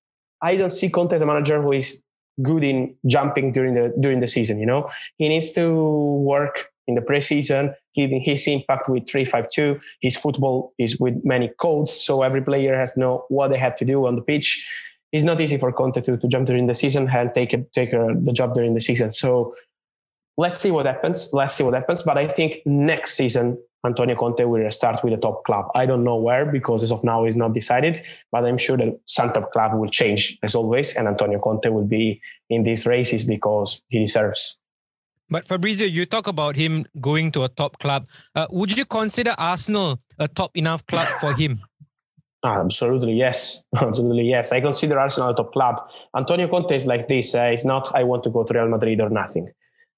I 0.42 0.56
don't 0.56 0.70
see 0.70 0.90
Conte 0.90 1.14
as 1.14 1.22
a 1.22 1.26
manager 1.26 1.62
who 1.62 1.74
is 1.74 2.04
good 2.42 2.64
in 2.64 2.96
jumping 3.06 3.52
during 3.52 3.74
the 3.74 3.94
during 4.00 4.22
the 4.22 4.28
season. 4.28 4.60
You 4.60 4.66
know, 4.66 4.90
he 5.18 5.30
needs 5.30 5.52
to 5.54 5.74
work 5.74 6.72
in 6.92 6.96
the 6.96 7.02
preseason, 7.02 7.74
giving 7.96 8.22
his 8.22 8.48
impact 8.48 8.90
with 8.90 9.10
352. 9.10 9.80
His 10.02 10.18
football 10.18 10.74
is 10.78 11.00
with 11.00 11.16
many 11.24 11.50
codes, 11.60 11.92
so 11.92 12.22
every 12.22 12.42
player 12.42 12.78
has 12.78 12.98
know 12.98 13.26
what 13.30 13.50
they 13.50 13.58
have 13.58 13.76
to 13.76 13.86
do 13.86 14.06
on 14.06 14.16
the 14.16 14.22
pitch. 14.22 14.68
It's 15.12 15.24
not 15.24 15.42
easy 15.42 15.58
for 15.58 15.72
Conte 15.72 16.02
to, 16.02 16.18
to 16.18 16.28
jump 16.28 16.48
during 16.48 16.68
the 16.68 16.76
season 16.76 17.10
and 17.10 17.34
take, 17.34 17.54
a, 17.54 17.64
take 17.74 17.94
a, 17.94 18.14
the 18.18 18.32
job 18.32 18.54
during 18.54 18.74
the 18.74 18.82
season. 18.82 19.12
So 19.12 19.54
let's 20.38 20.58
see 20.58 20.72
what 20.72 20.86
happens. 20.86 21.30
Let's 21.34 21.56
see 21.56 21.64
what 21.64 21.74
happens. 21.74 22.04
But 22.04 22.18
I 22.18 22.28
think 22.28 22.62
next 22.66 23.16
season, 23.16 23.58
Antonio 23.86 24.16
Conte 24.16 24.44
will 24.44 24.70
start 24.72 25.04
with 25.04 25.14
a 25.14 25.18
top 25.18 25.44
club. 25.44 25.66
I 25.74 25.86
don't 25.86 26.04
know 26.04 26.16
where 26.16 26.46
because 26.46 26.84
as 26.84 26.92
of 26.92 27.04
now 27.04 27.26
is 27.26 27.36
not 27.36 27.54
decided, 27.54 28.00
but 28.32 28.46
I'm 28.46 28.58
sure 28.58 28.78
that 28.78 29.00
some 29.06 29.34
top 29.34 29.52
club 29.52 29.74
will 29.74 29.90
change 29.90 30.38
as 30.44 30.54
always, 30.54 30.96
and 30.96 31.08
Antonio 31.08 31.40
Conte 31.40 31.68
will 31.70 31.86
be 31.86 32.22
in 32.50 32.64
these 32.64 32.86
races 32.86 33.26
because 33.26 33.82
he 33.90 34.00
deserves 34.00 34.58
But 35.32 35.48
Fabrizio, 35.48 35.88
you 35.88 36.06
talk 36.06 36.28
about 36.28 36.58
him 36.58 36.86
going 37.00 37.32
to 37.32 37.44
a 37.44 37.50
top 37.50 37.80
club. 37.80 38.06
Uh, 38.36 38.48
would 38.52 38.78
you 38.78 38.84
consider 38.86 39.34
Arsenal 39.38 40.00
a 40.20 40.28
top 40.28 40.56
enough 40.58 40.86
club 40.86 41.08
for 41.22 41.34
him? 41.34 41.62
Absolutely, 42.44 43.14
yes. 43.14 43.64
Absolutely, 43.76 44.28
yes. 44.28 44.52
I 44.52 44.60
consider 44.60 45.00
Arsenal 45.00 45.30
a 45.30 45.36
top 45.36 45.54
club. 45.54 45.90
Antonio 46.16 46.50
Conte 46.50 46.76
is 46.76 46.86
like 46.86 47.08
this. 47.08 47.34
Uh, 47.34 47.52
it's 47.54 47.64
not, 47.64 47.96
I 47.96 48.04
want 48.04 48.24
to 48.24 48.30
go 48.30 48.44
to 48.44 48.54
Real 48.54 48.68
Madrid 48.68 49.00
or 49.00 49.10
nothing. 49.10 49.50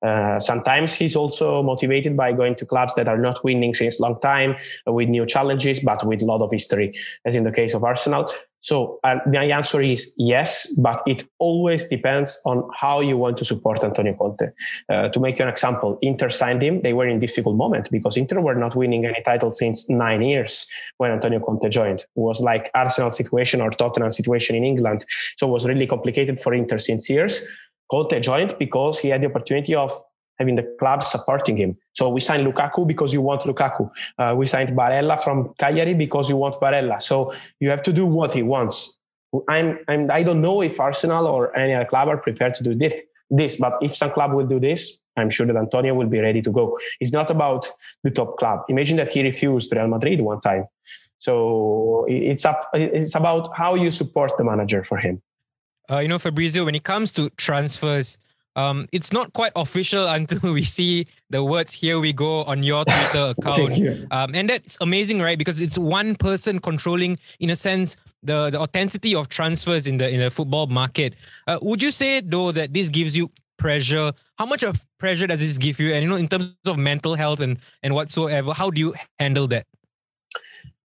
Uh, 0.03 0.39
sometimes 0.39 0.93
he's 0.93 1.15
also 1.15 1.63
motivated 1.63 2.17
by 2.17 2.31
going 2.33 2.55
to 2.55 2.65
clubs 2.65 2.93
that 2.95 3.07
are 3.07 3.17
not 3.17 3.43
winning 3.43 3.73
since 3.73 3.99
long 3.99 4.19
time 4.19 4.55
uh, 4.87 4.91
with 4.91 5.07
new 5.09 5.25
challenges, 5.25 5.79
but 5.79 6.05
with 6.05 6.21
a 6.21 6.25
lot 6.25 6.41
of 6.41 6.51
history, 6.51 6.93
as 7.25 7.35
in 7.35 7.43
the 7.43 7.51
case 7.51 7.73
of 7.73 7.83
Arsenal. 7.83 8.27
So 8.63 8.99
uh, 9.03 9.19
my 9.25 9.43
answer 9.43 9.81
is 9.81 10.15
yes, 10.17 10.73
but 10.79 11.03
it 11.05 11.25
always 11.37 11.85
depends 11.89 12.41
on 12.45 12.69
how 12.73 13.01
you 13.01 13.17
want 13.17 13.35
to 13.37 13.45
support 13.45 13.83
Antonio 13.83 14.13
Conte. 14.13 14.51
Uh, 14.87 15.09
to 15.09 15.19
make 15.19 15.37
you 15.37 15.43
an 15.43 15.49
example, 15.49 15.99
Inter 16.01 16.29
signed 16.29 16.61
him. 16.61 16.81
They 16.81 16.93
were 16.93 17.05
in 17.05 17.19
difficult 17.19 17.57
moment 17.57 17.89
because 17.91 18.15
Inter 18.15 18.39
were 18.39 18.55
not 18.55 18.73
winning 18.73 19.05
any 19.05 19.21
title 19.21 19.51
since 19.51 19.89
nine 19.89 20.21
years 20.21 20.65
when 20.97 21.11
Antonio 21.11 21.41
Conte 21.41 21.67
joined. 21.67 21.99
It 21.99 22.07
was 22.15 22.39
like 22.39 22.71
Arsenal 22.73 23.11
situation 23.11 23.59
or 23.59 23.69
Tottenham 23.69 24.11
situation 24.11 24.55
in 24.55 24.63
England. 24.63 25.05
So 25.37 25.49
it 25.49 25.51
was 25.51 25.67
really 25.67 25.85
complicated 25.85 26.39
for 26.39 26.53
Inter 26.53 26.77
since 26.77 27.09
years. 27.09 27.45
Conte 27.93 28.19
joined 28.21 28.55
because 28.57 28.99
he 28.99 29.09
had 29.09 29.21
the 29.21 29.27
opportunity 29.27 29.75
of 29.75 29.91
having 30.39 30.55
the 30.55 30.65
club 30.79 31.03
supporting 31.03 31.55
him. 31.55 31.77
So 31.93 32.09
we 32.09 32.21
signed 32.21 32.43
Lukaku 32.47 32.87
because 32.87 33.13
you 33.13 33.21
want 33.21 33.41
Lukaku. 33.41 33.87
Uh, 34.17 34.33
we 34.35 34.47
signed 34.47 34.71
Barella 34.71 35.21
from 35.23 35.53
Cagliari 35.59 35.93
because 35.93 36.27
you 36.27 36.37
want 36.37 36.55
Barella. 36.59 36.99
So 36.99 37.33
you 37.59 37.69
have 37.69 37.83
to 37.83 37.93
do 37.93 38.07
what 38.07 38.33
he 38.33 38.41
wants. 38.41 38.99
I'm, 39.47 39.77
I'm, 39.87 40.09
I 40.09 40.23
don't 40.23 40.41
know 40.41 40.63
if 40.63 40.79
Arsenal 40.79 41.27
or 41.27 41.55
any 41.55 41.75
other 41.75 41.85
club 41.85 42.07
are 42.07 42.17
prepared 42.17 42.55
to 42.55 42.63
do 42.63 42.73
this, 42.73 42.95
this, 43.29 43.57
but 43.57 43.77
if 43.83 43.95
some 43.95 44.09
club 44.09 44.33
will 44.33 44.47
do 44.47 44.59
this, 44.59 44.99
I'm 45.15 45.29
sure 45.29 45.45
that 45.45 45.55
Antonio 45.55 45.93
will 45.93 46.07
be 46.07 46.19
ready 46.19 46.41
to 46.41 46.51
go. 46.51 46.79
It's 46.99 47.11
not 47.11 47.29
about 47.29 47.67
the 48.03 48.09
top 48.09 48.39
club. 48.39 48.61
Imagine 48.69 48.97
that 48.97 49.09
he 49.09 49.21
refused 49.21 49.71
Real 49.71 49.87
Madrid 49.87 50.19
one 50.21 50.41
time. 50.41 50.65
So 51.19 52.05
it's 52.09 52.43
up. 52.43 52.69
It's 52.73 53.15
about 53.15 53.55
how 53.55 53.75
you 53.75 53.91
support 53.91 54.31
the 54.37 54.43
manager 54.43 54.83
for 54.83 54.97
him. 54.97 55.21
Uh, 55.89 55.99
you 55.99 56.07
know, 56.07 56.19
Fabrizio, 56.19 56.65
when 56.65 56.75
it 56.75 56.83
comes 56.83 57.11
to 57.13 57.29
transfers, 57.31 58.17
um, 58.55 58.87
it's 58.91 59.11
not 59.11 59.33
quite 59.33 59.51
official 59.55 60.07
until 60.17 60.53
we 60.53 60.63
see 60.63 61.07
the 61.29 61.43
words 61.43 61.73
"Here 61.73 61.99
we 61.99 62.13
go" 62.13 62.43
on 62.43 62.63
your 62.63 62.85
Twitter 62.85 63.33
account, 63.37 64.07
um, 64.11 64.35
and 64.35 64.49
that's 64.49 64.77
amazing, 64.81 65.21
right? 65.21 65.37
Because 65.37 65.61
it's 65.61 65.77
one 65.77 66.15
person 66.15 66.59
controlling, 66.59 67.19
in 67.39 67.49
a 67.49 67.55
sense, 67.55 67.95
the 68.21 68.49
the 68.49 68.59
authenticity 68.59 69.15
of 69.15 69.27
transfers 69.29 69.87
in 69.87 69.97
the 69.97 70.09
in 70.09 70.19
the 70.19 70.29
football 70.29 70.67
market. 70.67 71.15
Uh, 71.47 71.59
would 71.61 71.81
you 71.81 71.91
say 71.91 72.21
though 72.21 72.51
that 72.51 72.73
this 72.73 72.89
gives 72.89 73.15
you 73.15 73.31
pressure? 73.57 74.11
How 74.37 74.45
much 74.45 74.63
of 74.63 74.85
pressure 74.99 75.27
does 75.27 75.39
this 75.39 75.57
give 75.57 75.79
you? 75.79 75.93
And 75.93 76.03
you 76.03 76.09
know, 76.09 76.15
in 76.15 76.27
terms 76.27 76.53
of 76.65 76.77
mental 76.77 77.15
health 77.15 77.39
and 77.39 77.57
and 77.81 77.93
whatsoever, 77.93 78.53
how 78.53 78.69
do 78.69 78.79
you 78.79 78.93
handle 79.19 79.47
that? 79.47 79.65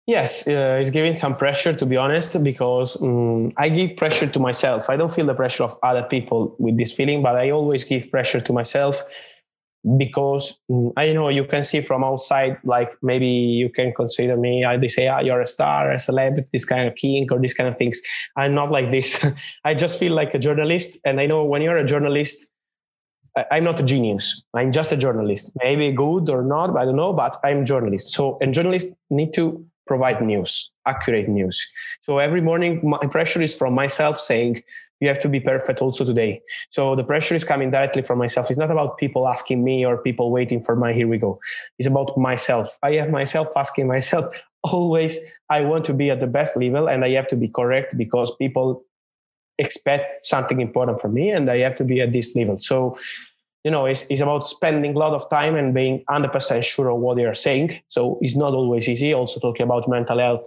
Yes, 0.07 0.47
uh, 0.47 0.77
it's 0.79 0.89
giving 0.89 1.13
some 1.13 1.35
pressure 1.35 1.73
to 1.73 1.85
be 1.85 1.97
honest, 1.97 2.41
because 2.41 2.99
um, 3.01 3.51
I 3.57 3.67
give 3.67 3.97
pressure 3.97 4.25
to 4.25 4.39
myself. 4.39 4.89
I 4.89 4.95
don't 4.95 5.13
feel 5.13 5.25
the 5.25 5.35
pressure 5.35 5.63
of 5.63 5.75
other 5.83 6.03
people 6.03 6.55
with 6.59 6.77
this 6.77 6.93
feeling, 6.93 7.21
but 7.21 7.35
I 7.35 7.51
always 7.51 7.83
give 7.83 8.09
pressure 8.09 8.39
to 8.39 8.53
myself 8.53 9.03
because 9.97 10.61
um, 10.71 10.93
I 10.95 11.11
know 11.11 11.27
you 11.27 11.43
can 11.43 11.65
see 11.65 11.81
from 11.81 12.05
outside, 12.05 12.57
like 12.63 12.89
maybe 13.01 13.27
you 13.27 13.69
can 13.69 13.93
consider 13.93 14.37
me, 14.37 14.65
they 14.79 14.87
say, 14.87 15.09
ah, 15.09 15.19
you're 15.19 15.41
a 15.41 15.47
star, 15.47 15.91
a 15.91 15.99
celebrity, 15.99 16.47
this 16.53 16.63
kind 16.63 16.87
of 16.87 16.95
king 16.95 17.27
or 17.29 17.37
these 17.37 17.53
kind 17.53 17.67
of 17.67 17.77
things. 17.77 18.01
I'm 18.37 18.53
not 18.53 18.71
like 18.71 18.91
this. 18.91 19.29
I 19.65 19.73
just 19.73 19.99
feel 19.99 20.13
like 20.13 20.33
a 20.33 20.39
journalist. 20.39 21.01
And 21.03 21.19
I 21.19 21.25
know 21.25 21.43
when 21.43 21.61
you're 21.61 21.77
a 21.77 21.85
journalist, 21.85 22.53
I'm 23.51 23.65
not 23.65 23.79
a 23.81 23.83
genius. 23.83 24.41
I'm 24.53 24.71
just 24.71 24.93
a 24.93 24.97
journalist. 24.97 25.51
Maybe 25.61 25.91
good 25.91 26.29
or 26.29 26.43
not, 26.43 26.77
I 26.77 26.85
don't 26.85 26.95
know, 26.95 27.11
but 27.11 27.37
I'm 27.43 27.65
journalist. 27.65 28.13
So, 28.13 28.37
and 28.41 28.53
journalists 28.53 28.91
need 29.09 29.33
to 29.33 29.65
provide 29.87 30.21
news, 30.21 30.71
accurate 30.85 31.27
news. 31.27 31.65
So 32.01 32.19
every 32.19 32.41
morning, 32.41 32.81
my 32.83 33.07
pressure 33.07 33.41
is 33.41 33.55
from 33.55 33.73
myself 33.73 34.19
saying, 34.19 34.63
you 34.99 35.07
have 35.07 35.19
to 35.19 35.29
be 35.29 35.39
perfect 35.39 35.81
also 35.81 36.03
today. 36.03 36.41
So 36.69 36.95
the 36.95 37.03
pressure 37.03 37.35
is 37.35 37.43
coming 37.43 37.69
directly 37.69 38.01
from 38.01 38.17
myself. 38.17 38.49
It's 38.49 38.59
not 38.59 38.71
about 38.71 38.97
people 38.97 39.27
asking 39.27 39.63
me 39.63 39.85
or 39.85 39.97
people 39.97 40.31
waiting 40.31 40.61
for 40.61 40.75
my 40.75 40.93
here 40.93 41.07
we 41.07 41.17
go. 41.17 41.39
It's 41.77 41.87
about 41.87 42.17
myself. 42.17 42.77
I 42.81 42.93
have 42.93 43.11
myself 43.11 43.49
asking 43.55 43.87
myself 43.87 44.33
always, 44.63 45.19
I 45.49 45.61
want 45.61 45.85
to 45.85 45.93
be 45.93 46.09
at 46.09 46.19
the 46.19 46.27
best 46.27 46.57
level 46.57 46.89
and 46.89 47.05
I 47.05 47.09
have 47.11 47.27
to 47.27 47.35
be 47.35 47.47
correct 47.47 47.95
because 47.97 48.35
people 48.37 48.83
expect 49.59 50.23
something 50.23 50.61
important 50.61 51.01
from 51.01 51.13
me 51.13 51.29
and 51.29 51.49
I 51.49 51.59
have 51.59 51.75
to 51.75 51.83
be 51.83 52.01
at 52.01 52.11
this 52.11 52.35
level. 52.35 52.57
So 52.57 52.97
you 53.67 53.71
know, 53.71 53.85
it's, 53.85 54.07
it's 54.09 54.21
about 54.21 54.47
spending 54.47 54.95
a 54.95 54.97
lot 54.97 55.11
of 55.11 55.29
time 55.29 55.53
and 55.57 55.73
being 55.73 56.01
100% 56.09 56.63
sure 56.63 56.87
of 56.89 56.99
what 57.01 57.17
they 57.17 57.25
are 57.25 57.33
saying. 57.33 57.77
So 57.89 58.17
it's 58.21 58.37
not 58.37 58.53
always 58.53 58.87
easy. 58.87 59.13
Also 59.13 59.41
talking 59.41 59.65
about 59.65 59.89
mental 59.89 60.19
health, 60.19 60.43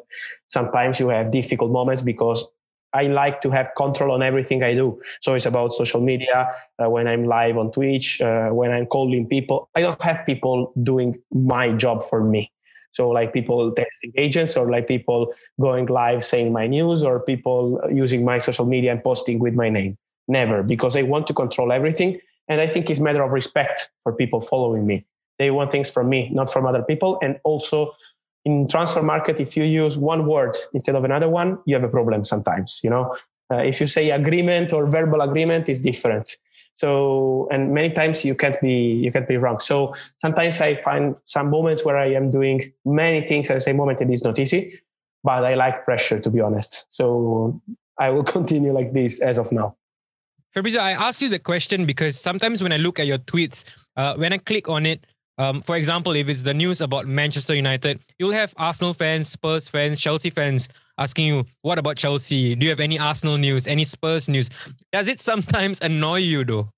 sometimes 0.49 0.99
you 0.99 1.11
have 1.11 1.31
difficult 1.31 1.71
moments 1.71 2.01
because 2.01 2.49
I 2.95 3.09
like 3.09 3.43
to 3.43 3.51
have 3.51 3.73
control 3.77 4.13
on 4.13 4.23
everything 4.23 4.63
I 4.63 4.73
do. 4.73 5.03
So 5.21 5.35
it's 5.35 5.45
about 5.45 5.75
social 5.75 6.01
media, 6.01 6.51
uh, 6.83 6.89
when 6.89 7.07
I'm 7.07 7.25
live 7.25 7.59
on 7.59 7.71
Twitch, 7.73 8.23
uh, 8.23 8.49
when 8.49 8.73
I'm 8.73 8.87
calling 8.87 9.27
people. 9.27 9.69
I 9.75 9.83
don't 9.83 10.03
have 10.03 10.25
people 10.25 10.73
doing 10.83 11.21
my 11.31 11.73
job 11.73 12.03
for 12.03 12.25
me. 12.25 12.51
So 12.93 13.11
like 13.11 13.35
people 13.35 13.71
testing 13.73 14.15
agents 14.17 14.57
or 14.57 14.71
like 14.71 14.89
people 14.89 15.35
going 15.61 15.87
live 15.87 16.25
saying 16.25 16.55
my 16.55 16.67
news 16.67 17.05
or 17.05 17.21
people 17.21 17.83
using 17.93 18.25
my 18.25 18.39
social 18.39 18.65
media 18.65 18.93
and 18.93 19.05
posting 19.05 19.41
with 19.41 19.53
my 19.53 19.69
name. 19.69 19.99
Never, 20.27 20.63
because 20.63 20.97
I 20.97 21.03
want 21.03 21.27
to 21.27 21.35
control 21.35 21.71
everything 21.71 22.19
and 22.51 22.61
I 22.61 22.67
think 22.67 22.91
it's 22.91 22.99
matter 23.01 23.23
of 23.23 23.31
respect 23.31 23.91
for 24.03 24.13
people 24.13 24.41
following 24.41 24.85
me. 24.85 25.07
They 25.39 25.53
want 25.53 25.71
things 25.71 25.91
from 25.91 26.09
me, 26.09 26.29
not 26.33 26.53
from 26.53 26.67
other 26.67 26.83
people. 26.83 27.19
And 27.23 27.39
also 27.45 27.95
in 28.45 28.67
transfer 28.67 29.03
market, 29.03 29.39
if 29.39 29.57
you 29.57 29.63
use 29.63 29.97
one 29.97 30.27
word 30.27 30.57
instead 30.75 30.97
of 30.97 31.05
another 31.05 31.29
one, 31.29 31.59
you 31.65 31.77
have 31.77 31.85
a 31.85 31.89
problem 31.89 32.25
sometimes. 32.25 32.81
You 32.83 32.91
know, 32.91 33.17
uh, 33.53 33.59
if 33.59 33.81
you 33.81 33.87
say 33.87 34.11
agreement 34.11 34.73
or 34.73 34.91
verbal 34.91 35.21
agreement 35.21 35.69
is 35.69 35.81
different. 35.81 36.37
So, 36.75 37.47
and 37.53 37.73
many 37.73 37.91
times 37.91 38.25
you 38.25 38.35
can't 38.35 38.61
be 38.61 38.95
you 39.05 39.13
can't 39.13 39.29
be 39.29 39.37
wrong. 39.37 39.61
So 39.61 39.95
sometimes 40.17 40.61
I 40.61 40.75
find 40.77 41.15
some 41.27 41.51
moments 41.51 41.85
where 41.85 41.99
I 41.99 42.13
am 42.15 42.31
doing 42.31 42.73
many 42.85 43.21
things 43.21 43.49
at 43.49 43.55
the 43.55 43.61
same 43.61 43.77
moment. 43.77 44.01
It 44.01 44.11
is 44.11 44.25
not 44.25 44.39
easy, 44.39 44.81
but 45.23 45.45
I 45.45 45.55
like 45.55 45.85
pressure 45.85 46.19
to 46.19 46.31
be 46.31 46.41
honest. 46.41 46.87
So 46.93 47.61
I 47.97 48.11
will 48.11 48.25
continue 48.37 48.73
like 48.73 48.93
this 48.93 49.21
as 49.21 49.39
of 49.39 49.53
now. 49.53 49.77
Fabrizio, 50.53 50.81
I 50.81 50.93
asked 50.93 51.23
you 51.23 51.29
the 51.29 51.39
question 51.39 51.87
because 51.87 52.19
sometimes 52.19 52.63
when 52.63 52.73
I 52.73 52.77
look 52.77 52.99
at 52.99 53.07
your 53.07 53.19
tweets, 53.19 53.65
uh, 53.97 54.15
when 54.17 54.33
I 54.33 54.39
click 54.39 54.69
on 54.69 54.85
it, 54.85 55.07
um, 55.39 55.61
for 55.61 55.77
example, 55.77 56.13
if 56.13 56.29
it's 56.29 56.43
the 56.43 56.53
news 56.53 56.81
about 56.81 57.07
Manchester 57.07 57.55
United, 57.55 58.01
you'll 58.19 58.33
have 58.33 58.53
Arsenal 58.59 58.93
fans, 58.93 59.29
Spurs 59.31 59.69
fans, 59.69 60.01
Chelsea 60.01 60.29
fans 60.29 60.69
asking 60.99 61.27
you, 61.27 61.47
what 61.63 61.79
about 61.79 61.97
Chelsea? 61.97 62.55
Do 62.55 62.65
you 62.65 62.71
have 62.71 62.81
any 62.81 62.99
Arsenal 62.99 63.39
news, 63.39 63.67
any 63.67 63.85
Spurs 63.85 64.29
news? 64.29 64.51
Does 64.93 65.09
it 65.09 65.19
sometimes 65.21 65.81
annoy 65.83 66.19
you 66.19 66.45
though? 66.45 66.69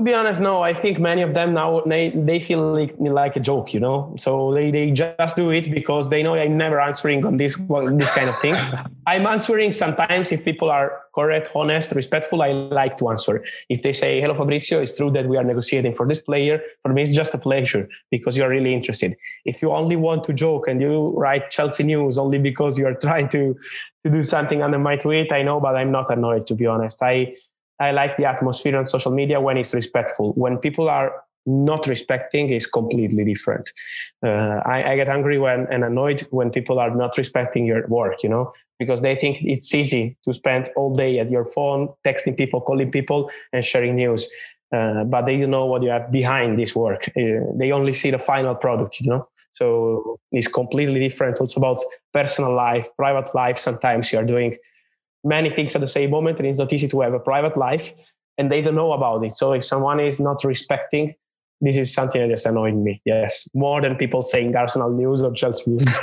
To 0.00 0.04
be 0.04 0.14
honest, 0.14 0.40
no. 0.40 0.62
I 0.62 0.72
think 0.72 0.98
many 0.98 1.20
of 1.20 1.34
them 1.34 1.52
now 1.52 1.82
they, 1.82 2.08
they 2.08 2.40
feel 2.40 2.72
like, 2.72 2.94
like 2.98 3.36
a 3.36 3.40
joke, 3.40 3.74
you 3.74 3.80
know. 3.80 4.14
So 4.16 4.50
they, 4.54 4.70
they 4.70 4.90
just 4.92 5.36
do 5.36 5.50
it 5.50 5.70
because 5.70 6.08
they 6.08 6.22
know 6.22 6.36
I'm 6.36 6.56
never 6.56 6.80
answering 6.80 7.26
on 7.26 7.36
this 7.36 7.58
well, 7.68 7.94
this 7.94 8.10
kind 8.10 8.30
of 8.30 8.40
things. 8.40 8.74
I'm 9.06 9.26
answering 9.26 9.72
sometimes 9.72 10.32
if 10.32 10.42
people 10.42 10.70
are 10.70 11.02
correct, 11.14 11.50
honest, 11.54 11.92
respectful. 11.92 12.40
I 12.40 12.52
like 12.52 12.96
to 12.96 13.10
answer. 13.10 13.44
If 13.68 13.82
they 13.82 13.92
say, 13.92 14.22
"Hello, 14.22 14.34
Fabrizio," 14.34 14.80
it's 14.80 14.96
true 14.96 15.10
that 15.10 15.28
we 15.28 15.36
are 15.36 15.44
negotiating 15.44 15.94
for 15.94 16.08
this 16.08 16.22
player. 16.22 16.62
For 16.82 16.94
me, 16.94 17.02
it's 17.02 17.14
just 17.14 17.34
a 17.34 17.38
pleasure 17.38 17.86
because 18.10 18.38
you 18.38 18.44
are 18.44 18.48
really 18.48 18.72
interested. 18.72 19.18
If 19.44 19.60
you 19.60 19.70
only 19.70 19.96
want 19.96 20.24
to 20.24 20.32
joke 20.32 20.66
and 20.66 20.80
you 20.80 21.12
write 21.14 21.50
Chelsea 21.50 21.82
news 21.82 22.16
only 22.16 22.38
because 22.38 22.78
you 22.78 22.86
are 22.86 22.94
trying 22.94 23.28
to 23.30 23.54
to 24.04 24.10
do 24.10 24.22
something 24.22 24.62
under 24.62 24.78
my 24.78 24.96
tweet, 24.96 25.30
I 25.30 25.42
know, 25.42 25.60
but 25.60 25.76
I'm 25.76 25.92
not 25.92 26.10
annoyed 26.10 26.46
to 26.46 26.54
be 26.54 26.64
honest. 26.64 27.02
I 27.02 27.34
I 27.80 27.90
like 27.92 28.16
the 28.16 28.26
atmosphere 28.26 28.76
on 28.76 28.86
social 28.86 29.10
media 29.10 29.40
when 29.40 29.56
it's 29.56 29.74
respectful. 29.74 30.32
When 30.34 30.58
people 30.58 30.88
are 30.88 31.12
not 31.46 31.86
respecting 31.86 32.50
is 32.50 32.66
completely 32.66 33.24
different. 33.24 33.70
Uh, 34.24 34.60
I, 34.64 34.92
I, 34.92 34.96
get 34.96 35.08
angry 35.08 35.38
when 35.38 35.66
and 35.70 35.84
annoyed 35.84 36.20
when 36.30 36.50
people 36.50 36.78
are 36.78 36.94
not 36.94 37.16
respecting 37.16 37.64
your 37.64 37.86
work, 37.88 38.22
you 38.22 38.28
know, 38.28 38.52
because 38.78 39.00
they 39.00 39.14
think 39.16 39.38
it's 39.42 39.74
easy 39.74 40.18
to 40.24 40.34
spend 40.34 40.68
all 40.76 40.94
day 40.94 41.18
at 41.18 41.30
your 41.30 41.46
phone, 41.46 41.88
texting 42.06 42.36
people, 42.36 42.60
calling 42.60 42.90
people, 42.90 43.30
and 43.52 43.64
sharing 43.64 43.96
news. 43.96 44.30
Uh, 44.72 45.02
but 45.04 45.22
they 45.22 45.40
don't 45.40 45.50
know 45.50 45.66
what 45.66 45.82
you 45.82 45.88
have 45.88 46.12
behind 46.12 46.58
this 46.58 46.76
work. 46.76 47.08
Uh, 47.16 47.40
they 47.56 47.72
only 47.72 47.92
see 47.92 48.10
the 48.10 48.18
final 48.18 48.54
product, 48.54 49.00
you 49.00 49.10
know. 49.10 49.26
So 49.52 50.18
it's 50.30 50.46
completely 50.46 51.00
different. 51.00 51.40
Also 51.40 51.58
about 51.58 51.78
personal 52.14 52.54
life, 52.54 52.86
private 52.96 53.34
life. 53.34 53.58
Sometimes 53.58 54.12
you 54.12 54.18
are 54.18 54.24
doing 54.24 54.56
many 55.24 55.50
things 55.50 55.74
at 55.74 55.80
the 55.80 55.86
same 55.86 56.10
moment 56.10 56.38
and 56.38 56.48
it's 56.48 56.58
not 56.58 56.72
easy 56.72 56.88
to 56.88 57.00
have 57.00 57.12
a 57.12 57.20
private 57.20 57.56
life 57.56 57.92
and 58.38 58.50
they 58.50 58.62
don't 58.62 58.74
know 58.74 58.92
about 58.92 59.24
it 59.24 59.34
so 59.34 59.52
if 59.52 59.64
someone 59.64 60.00
is 60.00 60.18
not 60.18 60.42
respecting 60.44 61.14
this 61.60 61.76
is 61.76 61.92
something 61.92 62.20
that 62.20 62.32
is 62.32 62.46
annoying 62.46 62.82
me 62.82 63.00
yes 63.04 63.48
more 63.54 63.80
than 63.80 63.96
people 63.96 64.22
saying 64.22 64.54
arsenal 64.56 64.90
news 64.90 65.22
or 65.22 65.32
chelsea 65.32 65.70
news 65.70 65.98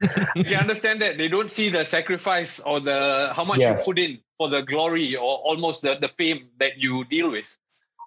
they 0.34 0.56
understand 0.56 1.00
that 1.00 1.18
they 1.18 1.28
don't 1.28 1.52
see 1.52 1.68
the 1.68 1.84
sacrifice 1.84 2.58
or 2.60 2.80
the 2.80 3.32
how 3.34 3.44
much 3.44 3.60
yes. 3.60 3.86
you 3.86 3.92
put 3.92 3.98
in 3.98 4.18
for 4.36 4.48
the 4.48 4.62
glory 4.62 5.14
or 5.14 5.36
almost 5.38 5.82
the, 5.82 5.96
the 6.00 6.08
fame 6.08 6.48
that 6.58 6.76
you 6.78 7.04
deal 7.04 7.30
with 7.30 7.56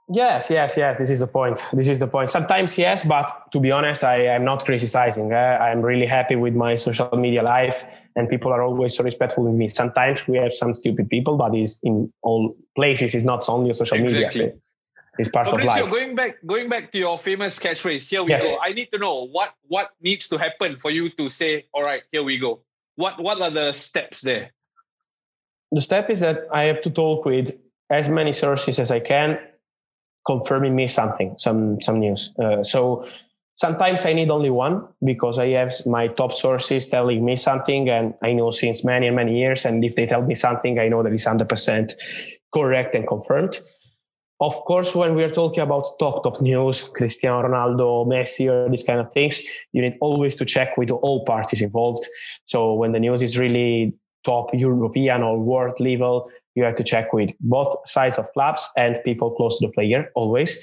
Yes, 0.08 0.52
yes, 0.52 0.78
yes. 0.78 1.00
This 1.00 1.10
is 1.10 1.20
the 1.20 1.28
point. 1.28 1.68
This 1.74 1.90
is 1.90 1.98
the 1.98 2.08
point. 2.08 2.30
Sometimes 2.30 2.78
yes, 2.78 3.04
but 3.04 3.52
to 3.52 3.60
be 3.60 3.72
honest, 3.72 4.04
I 4.04 4.28
am 4.28 4.46
not 4.46 4.64
criticizing. 4.64 5.34
Uh, 5.34 5.58
I'm 5.60 5.82
really 5.82 6.06
happy 6.06 6.36
with 6.36 6.54
my 6.54 6.76
social 6.76 7.10
media 7.18 7.42
life, 7.42 7.86
and 8.16 8.30
people 8.30 8.52
are 8.54 8.64
always 8.64 8.96
so 8.96 9.04
respectful 9.04 9.44
with 9.44 9.54
me. 9.54 9.68
Sometimes 9.68 10.28
we 10.28 10.38
have 10.38 10.54
some 10.54 10.74
stupid 10.74 11.10
people, 11.10 11.38
but 11.38 11.54
it's 11.54 11.80
in 11.84 12.12
all 12.22 12.56
places. 12.76 13.14
It's 13.14 13.26
not 13.26 13.48
only 13.50 13.74
social 13.74 13.98
exactly. 13.98 14.46
media. 14.46 14.54
So 14.54 14.60
it's 15.18 15.30
part 15.30 15.50
Fabrizio, 15.50 15.84
of 15.84 15.92
life. 15.92 16.00
Going 16.00 16.16
back, 16.16 16.36
going 16.46 16.70
back 16.70 16.92
to 16.92 16.98
your 16.98 17.18
famous 17.18 17.60
catchphrase. 17.60 18.10
Here 18.10 18.24
we 18.24 18.30
yes. 18.30 18.50
go. 18.50 18.58
I 18.62 18.74
need 18.74 18.92
to 18.92 18.98
know 18.98 19.28
what 19.28 19.54
what 19.68 19.92
needs 20.02 20.28
to 20.30 20.38
happen 20.38 20.78
for 20.78 20.92
you 20.92 21.10
to 21.10 21.30
say, 21.30 21.66
"All 21.74 21.84
right, 21.84 22.04
here 22.12 22.24
we 22.24 22.38
go." 22.38 22.62
What 22.96 23.22
what 23.22 23.42
are 23.42 23.52
the 23.52 23.72
steps 23.72 24.22
there? 24.22 24.52
The 25.72 25.82
step 25.82 26.10
is 26.10 26.20
that 26.20 26.48
I 26.52 26.64
have 26.64 26.82
to 26.84 26.90
talk 26.90 27.26
with 27.26 27.52
as 27.90 28.10
many 28.10 28.34
sources 28.34 28.80
as 28.80 28.92
I 28.92 29.00
can 29.00 29.40
confirming 30.26 30.76
me 30.76 30.88
something, 30.88 31.36
some 31.38 31.82
some 31.82 32.00
news. 32.00 32.34
Uh, 32.40 32.64
so 32.64 33.08
sometimes 33.56 34.06
I 34.06 34.14
need 34.14 34.30
only 34.30 34.50
one 34.50 34.88
because 35.04 35.40
I 35.40 35.50
have 35.50 35.74
my 35.86 36.08
top 36.08 36.34
sources 36.34 36.88
telling 36.88 37.24
me 37.24 37.36
something, 37.36 37.90
and 37.90 38.14
I 38.24 38.34
know 38.34 38.52
since 38.52 38.84
many 38.86 39.08
and 39.08 39.16
many 39.16 39.38
years. 39.38 39.66
And 39.66 39.84
if 39.84 39.96
they 39.96 40.06
tell 40.06 40.22
me 40.22 40.36
something, 40.36 40.80
I 40.80 40.88
know 40.88 41.04
that 41.04 41.14
it's 41.14 41.26
hundred 41.26 41.50
percent 41.50 41.94
correct 42.54 42.96
and 42.96 43.08
confirmed. 43.08 43.58
Of 44.42 44.54
course, 44.66 44.94
when 44.94 45.16
we 45.16 45.24
are 45.24 45.32
talking 45.32 45.64
about 45.64 45.88
top 45.98 46.24
top 46.24 46.42
news, 46.42 46.84
Cristiano 46.84 47.48
Ronaldo, 47.48 48.06
Messi, 48.06 48.52
or 48.52 48.70
these 48.70 48.84
kind 48.84 49.00
of 49.00 49.12
things, 49.12 49.42
you 49.72 49.82
need 49.82 49.98
always 50.02 50.36
to 50.38 50.46
check 50.46 50.76
with 50.78 50.92
all 50.92 51.24
parties 51.24 51.62
involved. 51.62 52.06
So 52.46 52.74
when 52.74 52.92
the 52.92 53.00
news 53.00 53.24
is 53.24 53.40
really 53.40 53.94
top 54.26 54.50
European 54.54 55.24
or 55.24 55.40
world 55.40 55.80
level, 55.80 56.30
you 56.56 56.64
have 56.66 56.76
to 56.76 56.84
check 56.84 57.14
with 57.14 57.32
both 57.40 57.76
sides 57.86 58.18
of 58.18 58.32
clubs 58.34 58.68
and 58.76 59.00
people 59.06 59.32
close 59.32 59.60
to 59.60 59.68
the 59.68 59.74
player 59.74 60.12
always. 60.16 60.60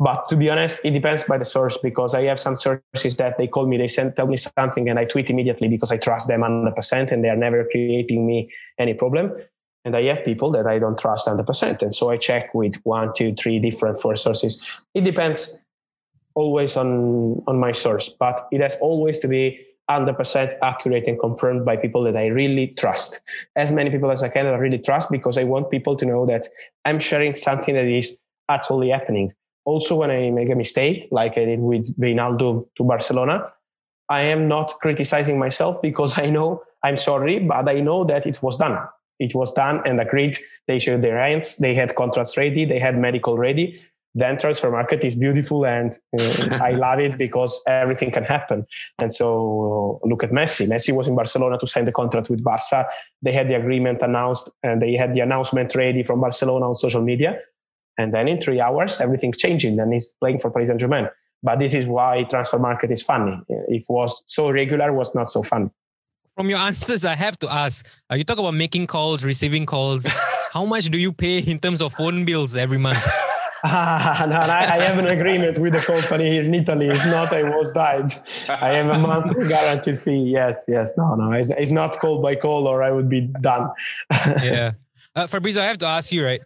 But 0.00 0.28
to 0.28 0.36
be 0.36 0.48
honest, 0.48 0.84
it 0.84 0.92
depends 0.92 1.24
by 1.24 1.38
the 1.38 1.44
source 1.44 1.76
because 1.76 2.14
I 2.14 2.22
have 2.24 2.38
some 2.38 2.54
sources 2.54 3.16
that 3.16 3.36
they 3.36 3.48
call 3.48 3.66
me, 3.66 3.76
they 3.78 3.88
send 3.88 4.14
tell 4.14 4.28
me 4.28 4.36
something, 4.36 4.88
and 4.88 4.98
I 4.98 5.04
tweet 5.04 5.28
immediately 5.28 5.66
because 5.66 5.90
I 5.90 5.96
trust 5.96 6.28
them 6.28 6.42
100% 6.42 7.10
and 7.10 7.24
they 7.24 7.28
are 7.28 7.36
never 7.36 7.64
creating 7.64 8.24
me 8.24 8.50
any 8.78 8.94
problem. 8.94 9.32
And 9.84 9.96
I 9.96 10.02
have 10.04 10.24
people 10.24 10.50
that 10.52 10.66
I 10.66 10.78
don't 10.78 10.98
trust 10.98 11.26
100%. 11.26 11.82
And 11.82 11.92
so 11.92 12.10
I 12.10 12.16
check 12.16 12.54
with 12.54 12.76
one, 12.84 13.12
two, 13.16 13.34
three 13.34 13.58
different 13.58 14.00
four 14.00 14.14
sources. 14.14 14.62
It 14.94 15.02
depends 15.02 15.66
always 16.34 16.76
on, 16.76 17.42
on 17.48 17.58
my 17.58 17.72
source, 17.72 18.08
but 18.08 18.46
it 18.52 18.60
has 18.60 18.76
always 18.80 19.18
to 19.20 19.28
be 19.28 19.64
100% 19.90 20.52
accurate 20.62 21.08
and 21.08 21.18
confirmed 21.18 21.64
by 21.64 21.76
people 21.76 22.04
that 22.04 22.16
I 22.16 22.26
really 22.26 22.68
trust. 22.68 23.20
As 23.56 23.72
many 23.72 23.90
people 23.90 24.10
as 24.10 24.22
I 24.22 24.28
can, 24.28 24.46
I 24.46 24.54
really 24.56 24.78
trust 24.78 25.10
because 25.10 25.38
I 25.38 25.44
want 25.44 25.70
people 25.70 25.96
to 25.96 26.06
know 26.06 26.26
that 26.26 26.46
I'm 26.84 27.00
sharing 27.00 27.34
something 27.34 27.74
that 27.74 27.86
is 27.86 28.20
actually 28.48 28.90
happening. 28.90 29.32
Also, 29.68 29.96
when 30.00 30.10
I 30.10 30.30
make 30.30 30.50
a 30.50 30.54
mistake, 30.54 31.08
like 31.10 31.36
I 31.36 31.44
did 31.44 31.60
with 31.60 31.84
Wijnaldum 32.00 32.66
to 32.76 32.84
Barcelona, 32.84 33.52
I 34.08 34.22
am 34.34 34.48
not 34.48 34.72
criticizing 34.80 35.38
myself 35.38 35.82
because 35.82 36.18
I 36.18 36.26
know 36.26 36.62
I'm 36.82 36.96
sorry, 36.96 37.38
but 37.40 37.68
I 37.68 37.80
know 37.80 38.04
that 38.04 38.26
it 38.26 38.42
was 38.42 38.56
done. 38.56 38.78
It 39.18 39.34
was 39.34 39.52
done 39.52 39.82
and 39.84 40.00
agreed. 40.00 40.38
They 40.68 40.78
showed 40.78 41.02
their 41.02 41.18
hands. 41.18 41.58
They 41.58 41.74
had 41.74 41.96
contracts 41.96 42.36
ready. 42.36 42.64
They 42.64 42.78
had 42.78 42.96
medical 42.96 43.36
ready 43.36 43.66
then 44.18 44.38
transfer 44.38 44.70
market 44.70 45.04
is 45.04 45.14
beautiful 45.14 45.64
and 45.64 45.92
uh, 46.18 46.58
I 46.60 46.72
love 46.86 47.00
it 47.00 47.16
because 47.18 47.62
everything 47.66 48.10
can 48.10 48.24
happen. 48.24 48.66
And 48.98 49.14
so 49.14 50.00
look 50.04 50.24
at 50.24 50.30
Messi. 50.30 50.66
Messi 50.66 50.94
was 50.94 51.08
in 51.08 51.14
Barcelona 51.14 51.58
to 51.58 51.66
sign 51.66 51.84
the 51.84 51.92
contract 51.92 52.30
with 52.30 52.42
Barca. 52.42 52.86
They 53.22 53.32
had 53.32 53.48
the 53.48 53.54
agreement 53.54 54.02
announced 54.02 54.50
and 54.62 54.82
they 54.82 54.96
had 54.96 55.14
the 55.14 55.20
announcement 55.20 55.74
ready 55.74 56.02
from 56.02 56.20
Barcelona 56.20 56.68
on 56.68 56.74
social 56.74 57.02
media. 57.02 57.38
And 57.98 58.14
then 58.14 58.28
in 58.28 58.40
three 58.40 58.60
hours, 58.60 59.00
everything 59.00 59.32
changing 59.32 59.78
and 59.80 59.92
he's 59.92 60.14
playing 60.20 60.38
for 60.38 60.50
Paris 60.50 60.68
Saint 60.68 60.80
Germain. 60.80 61.08
But 61.42 61.58
this 61.58 61.74
is 61.74 61.86
why 61.86 62.24
transfer 62.24 62.58
market 62.58 62.90
is 62.90 63.02
funny. 63.02 63.40
If 63.48 63.82
it 63.82 63.88
was 63.88 64.24
so 64.26 64.50
regular, 64.50 64.92
was 64.92 65.14
not 65.14 65.28
so 65.28 65.42
fun. 65.42 65.70
From 66.36 66.48
your 66.48 66.58
answers, 66.70 67.04
I 67.04 67.14
have 67.14 67.38
to 67.40 67.52
ask: 67.52 67.86
uh, 68.10 68.14
You 68.14 68.24
talk 68.24 68.38
about 68.38 68.54
making 68.54 68.86
calls, 68.86 69.24
receiving 69.24 69.66
calls. 69.66 70.06
How 70.52 70.64
much 70.64 70.86
do 70.86 70.98
you 70.98 71.12
pay 71.12 71.38
in 71.38 71.58
terms 71.58 71.82
of 71.82 71.92
phone 71.92 72.24
bills 72.24 72.56
every 72.56 72.78
month? 72.78 72.98
Ah, 73.64 74.24
no, 74.30 74.36
I, 74.36 74.76
I, 74.76 74.84
have 74.84 74.98
an 74.98 75.06
agreement 75.06 75.58
with 75.58 75.72
the 75.72 75.80
company 75.80 76.30
here 76.30 76.44
in 76.44 76.54
Italy. 76.54 76.90
If 76.90 77.04
not, 77.06 77.32
I 77.32 77.42
was 77.42 77.72
died. 77.72 78.12
I 78.48 78.74
have 78.74 78.88
a 78.88 78.96
monthly 79.00 79.48
guaranteed 79.48 79.98
fee. 79.98 80.30
Yes, 80.30 80.64
yes. 80.68 80.96
No, 80.96 81.16
no, 81.16 81.32
it's, 81.32 81.50
it's 81.50 81.72
not 81.72 81.98
call 81.98 82.22
by 82.22 82.36
call 82.36 82.68
or 82.68 82.84
I 82.84 82.92
would 82.92 83.08
be 83.08 83.22
done. 83.22 83.68
yeah. 84.44 84.74
Uh, 85.16 85.26
Fabrizio, 85.26 85.60
I 85.60 85.66
have 85.66 85.78
to 85.78 85.86
ask 85.86 86.12
you, 86.12 86.24
right? 86.24 86.40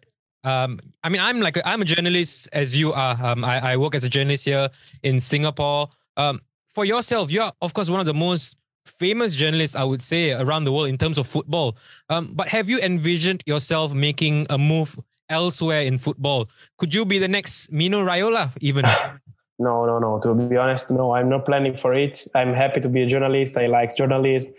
Um, 0.45 0.81
I 1.03 1.09
mean, 1.09 1.21
I'm 1.21 1.41
like, 1.41 1.59
I'm 1.65 1.83
a 1.83 1.85
journalist 1.85 2.49
as 2.53 2.77
you 2.77 2.93
are. 2.93 3.17
Um, 3.23 3.45
I, 3.45 3.73
I 3.73 3.77
work 3.77 3.95
as 3.95 4.05
a 4.05 4.09
journalist 4.09 4.45
here 4.45 4.69
in 5.03 5.21
Singapore. 5.21 5.89
Um, 6.17 6.41
for 6.69 6.85
yourself, 6.85 7.31
you're, 7.31 7.53
of 7.61 7.75
course, 7.75 7.91
one 7.91 8.01
of 8.01 8.07
the 8.07 8.15
most 8.15 8.57
famous 8.87 9.35
journalists, 9.35 9.77
I 9.77 9.85
would 9.85 10.03
say, 10.03 10.33
around 10.33 10.65
the 10.65 10.73
world 10.73 10.89
in 10.89 10.99
terms 10.99 11.19
of 11.19 11.27
football. 11.27 11.77
Um, 12.09 12.31
but 12.33 12.49
have 12.49 12.69
you 12.69 12.79
envisioned 12.79 13.43
yourself 13.47 13.95
making 13.95 14.47
a 14.51 14.59
move 14.59 14.99
elsewhere 15.33 15.83
in 15.83 15.99
football. 15.99 16.49
Could 16.79 16.95
you 16.95 17.05
be 17.05 17.19
the 17.19 17.29
next 17.29 17.73
Mino 17.73 18.05
Raiola 18.05 18.53
even? 18.61 18.85
no, 19.59 19.87
no, 19.87 19.99
no. 19.99 20.21
To 20.21 20.35
be 20.35 20.57
honest, 20.57 20.91
no, 20.91 21.15
I'm 21.15 21.29
not 21.29 21.45
planning 21.45 21.77
for 21.77 21.95
it. 21.95 22.25
I'm 22.35 22.53
happy 22.53 22.81
to 22.81 22.89
be 22.89 23.03
a 23.03 23.07
journalist. 23.07 23.57
I 23.57 23.67
like 23.67 23.97
journalism. 23.97 24.53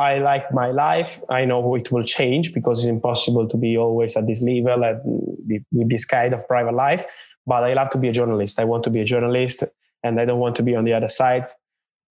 I 0.00 0.18
like 0.18 0.50
my 0.54 0.70
life. 0.70 1.20
I 1.28 1.44
know 1.44 1.74
it 1.74 1.92
will 1.92 2.02
change 2.02 2.54
because 2.54 2.80
it's 2.80 2.88
impossible 2.88 3.46
to 3.48 3.56
be 3.58 3.76
always 3.76 4.16
at 4.16 4.26
this 4.26 4.42
level 4.42 4.82
and 4.82 5.00
with 5.70 5.90
this 5.90 6.06
kind 6.06 6.32
of 6.32 6.48
private 6.48 6.74
life. 6.74 7.04
But 7.46 7.64
I 7.64 7.74
love 7.74 7.90
to 7.90 7.98
be 7.98 8.08
a 8.08 8.12
journalist. 8.12 8.58
I 8.58 8.64
want 8.64 8.82
to 8.84 8.90
be 8.90 9.00
a 9.00 9.04
journalist 9.04 9.62
and 10.02 10.18
I 10.18 10.24
don't 10.24 10.40
want 10.40 10.56
to 10.56 10.62
be 10.62 10.74
on 10.74 10.84
the 10.84 10.94
other 10.94 11.08
side. 11.08 11.44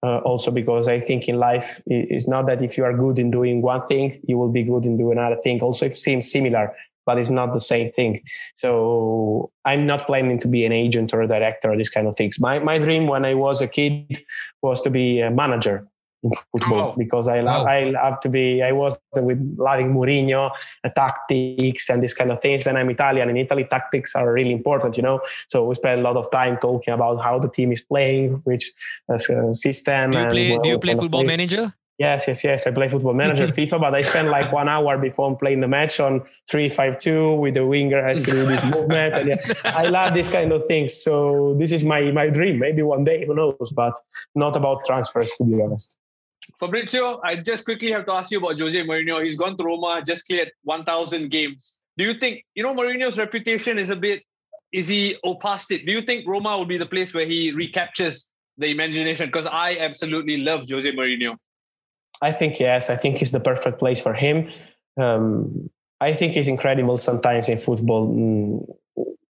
Uh, 0.01 0.19
also 0.19 0.49
because 0.49 0.87
I 0.87 1.01
think 1.01 1.27
in 1.27 1.37
life 1.37 1.81
it's 1.85 2.25
not 2.25 2.45
that 2.47 2.61
if 2.61 2.77
you 2.77 2.85
are 2.85 2.95
good 2.95 3.19
in 3.19 3.31
doing 3.31 3.61
one 3.61 3.85
thing, 3.87 4.21
you 4.25 4.37
will 4.37 4.51
be 4.51 4.63
good 4.63 4.85
in 4.85 4.95
doing 4.95 5.17
another 5.17 5.41
thing. 5.41 5.59
Also, 5.59 5.87
it 5.87 5.97
seems 5.97 6.31
similar 6.31 6.73
but 7.05 7.17
it's 7.17 7.31
not 7.31 7.53
the 7.53 7.59
same 7.59 7.91
thing. 7.91 8.21
So 8.57 9.49
I'm 9.65 9.87
not 9.87 10.05
planning 10.05 10.37
to 10.39 10.47
be 10.47 10.63
an 10.63 10.71
agent 10.71 11.11
or 11.11 11.23
a 11.23 11.27
director 11.27 11.71
or 11.71 11.75
these 11.75 11.89
kind 11.89 12.07
of 12.07 12.15
things. 12.15 12.39
My 12.39 12.59
my 12.59 12.77
dream 12.77 13.07
when 13.07 13.25
I 13.25 13.33
was 13.33 13.61
a 13.61 13.67
kid 13.67 14.23
was 14.61 14.83
to 14.83 14.91
be 14.91 15.19
a 15.19 15.31
manager 15.31 15.87
in 16.23 16.31
football 16.51 16.93
oh. 16.93 16.95
because 16.97 17.27
I 17.27 17.41
love 17.41 17.65
oh. 17.65 17.69
I 17.69 17.83
love 17.91 18.19
to 18.21 18.29
be 18.29 18.61
I 18.61 18.71
was 18.71 18.99
with 19.15 19.39
loving 19.57 19.93
Mourinho, 19.93 20.51
uh, 20.83 20.89
tactics 20.89 21.89
and 21.89 22.03
these 22.03 22.13
kind 22.13 22.31
of 22.31 22.41
things. 22.41 22.63
Then 22.63 22.77
I'm 22.77 22.89
Italian. 22.89 23.29
In 23.29 23.37
Italy, 23.37 23.65
tactics 23.69 24.15
are 24.15 24.31
really 24.31 24.51
important, 24.51 24.97
you 24.97 25.03
know. 25.03 25.21
So 25.47 25.65
we 25.65 25.75
spend 25.75 26.01
a 26.01 26.03
lot 26.03 26.17
of 26.17 26.29
time 26.31 26.57
talking 26.57 26.93
about 26.93 27.17
how 27.17 27.39
the 27.39 27.49
team 27.49 27.71
is 27.71 27.81
playing, 27.81 28.41
which 28.43 28.71
uh, 29.11 29.17
system. 29.53 30.11
Do 30.11 30.19
you 30.19 30.25
play, 30.27 30.57
do 30.57 30.69
you 30.69 30.79
play 30.79 30.95
football 30.95 31.23
manager? 31.23 31.73
Yes, 31.99 32.29
yes, 32.29 32.45
yes. 32.45 32.65
I 32.65 32.71
play 32.71 32.87
Football 32.87 33.13
Manager 33.13 33.47
FIFA, 33.57 33.81
but 33.81 33.93
I 33.93 34.01
spend 34.03 34.29
like 34.29 34.53
one 34.53 34.69
hour 34.69 34.97
before 34.97 35.37
playing 35.37 35.59
the 35.59 35.67
match 35.67 35.99
on 35.99 36.23
three 36.49 36.69
five 36.69 36.97
two 36.97 37.33
with 37.33 37.55
the 37.55 37.65
winger 37.65 38.01
has 38.01 38.21
to 38.21 38.31
do 38.31 38.47
this 38.47 38.63
movement, 38.63 39.13
and 39.15 39.27
yeah, 39.27 39.37
I 39.65 39.89
love 39.89 40.13
these 40.13 40.29
kind 40.29 40.53
of 40.53 40.65
things. 40.67 40.95
So 40.95 41.57
this 41.59 41.73
is 41.73 41.83
my 41.83 42.09
my 42.11 42.29
dream. 42.29 42.57
Maybe 42.57 42.83
one 42.83 43.03
day, 43.03 43.25
who 43.25 43.35
knows? 43.35 43.73
But 43.75 43.95
not 44.33 44.55
about 44.55 44.85
transfers, 44.85 45.35
to 45.39 45.43
be 45.43 45.61
honest. 45.61 45.97
Fabrizio, 46.59 47.19
I 47.23 47.35
just 47.35 47.65
quickly 47.65 47.91
have 47.91 48.05
to 48.05 48.13
ask 48.13 48.31
you 48.31 48.39
about 48.39 48.59
Jose 48.59 48.81
Mourinho. 48.83 49.21
He's 49.21 49.37
gone 49.37 49.57
to 49.57 49.63
Roma, 49.63 50.01
just 50.05 50.27
cleared 50.27 50.51
1,000 50.63 51.29
games. 51.29 51.83
Do 51.97 52.03
you 52.03 52.13
think, 52.13 52.43
you 52.55 52.63
know, 52.63 52.73
Mourinho's 52.73 53.17
reputation 53.17 53.77
is 53.77 53.89
a 53.89 53.95
bit, 53.95 54.23
is 54.71 54.87
he 54.87 55.17
past 55.41 55.71
it? 55.71 55.85
Do 55.85 55.91
you 55.91 56.01
think 56.01 56.27
Roma 56.27 56.57
will 56.57 56.65
be 56.65 56.77
the 56.77 56.85
place 56.85 57.13
where 57.13 57.25
he 57.25 57.51
recaptures 57.51 58.31
the 58.57 58.67
imagination? 58.67 59.27
Because 59.27 59.45
I 59.45 59.77
absolutely 59.77 60.37
love 60.37 60.65
Jose 60.69 60.91
Mourinho. 60.91 61.35
I 62.21 62.31
think 62.31 62.59
yes. 62.59 62.89
I 62.89 62.95
think 62.95 63.21
it's 63.21 63.31
the 63.31 63.39
perfect 63.39 63.79
place 63.79 64.01
for 64.01 64.13
him. 64.13 64.51
Um, 64.99 65.69
I 66.01 66.13
think 66.13 66.35
it's 66.35 66.47
incredible 66.47 66.97
sometimes 66.97 67.49
in 67.49 67.57
football. 67.57 68.07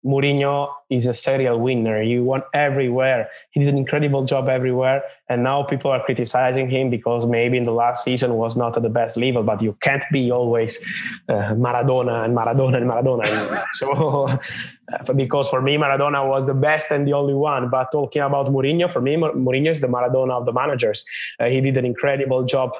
Mourinho 0.06 0.72
is 0.90 1.08
a 1.08 1.14
serial 1.14 1.60
winner. 1.60 2.02
You 2.02 2.24
won 2.24 2.42
everywhere. 2.54 3.30
He 3.52 3.60
did 3.60 3.70
an 3.70 3.78
incredible 3.78 4.24
job 4.24 4.48
everywhere. 4.48 5.04
And 5.28 5.44
now 5.44 5.64
people 5.64 5.92
are 5.92 6.02
criticizing 6.04 6.70
him 6.70 6.90
because 6.90 7.28
maybe 7.28 7.58
in 7.58 7.64
the 7.64 7.74
last 7.74 8.06
season 8.06 8.36
was 8.36 8.56
not 8.56 8.78
at 8.78 8.84
the 8.84 8.90
best 8.90 9.18
level, 9.18 9.44
but 9.44 9.62
you 9.62 9.78
can't 9.82 10.04
be 10.12 10.32
always 10.32 10.80
uh, 11.28 11.54
Maradona 11.54 12.24
and 12.24 12.36
Maradona 12.36 12.78
and 12.78 12.90
Maradona. 12.90 13.66
so, 13.74 15.14
because 15.14 15.50
for 15.50 15.62
me, 15.62 15.76
Maradona 15.76 16.28
was 16.28 16.48
the 16.48 16.54
best 16.54 16.92
and 16.92 17.06
the 17.06 17.14
only 17.14 17.34
one. 17.34 17.70
But 17.70 17.92
talking 17.92 18.22
about 18.22 18.48
Mourinho, 18.48 18.90
for 18.90 19.02
me, 19.02 19.18
Mourinho 19.18 19.68
is 19.68 19.82
the 19.82 19.88
Maradona 19.88 20.32
of 20.32 20.46
the 20.46 20.54
managers. 20.54 21.06
Uh, 21.40 21.50
he 21.50 21.60
did 21.60 21.76
an 21.78 21.86
incredible 21.86 22.46
job 22.46 22.72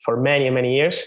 for 0.00 0.16
many, 0.16 0.48
many 0.48 0.74
years. 0.74 1.04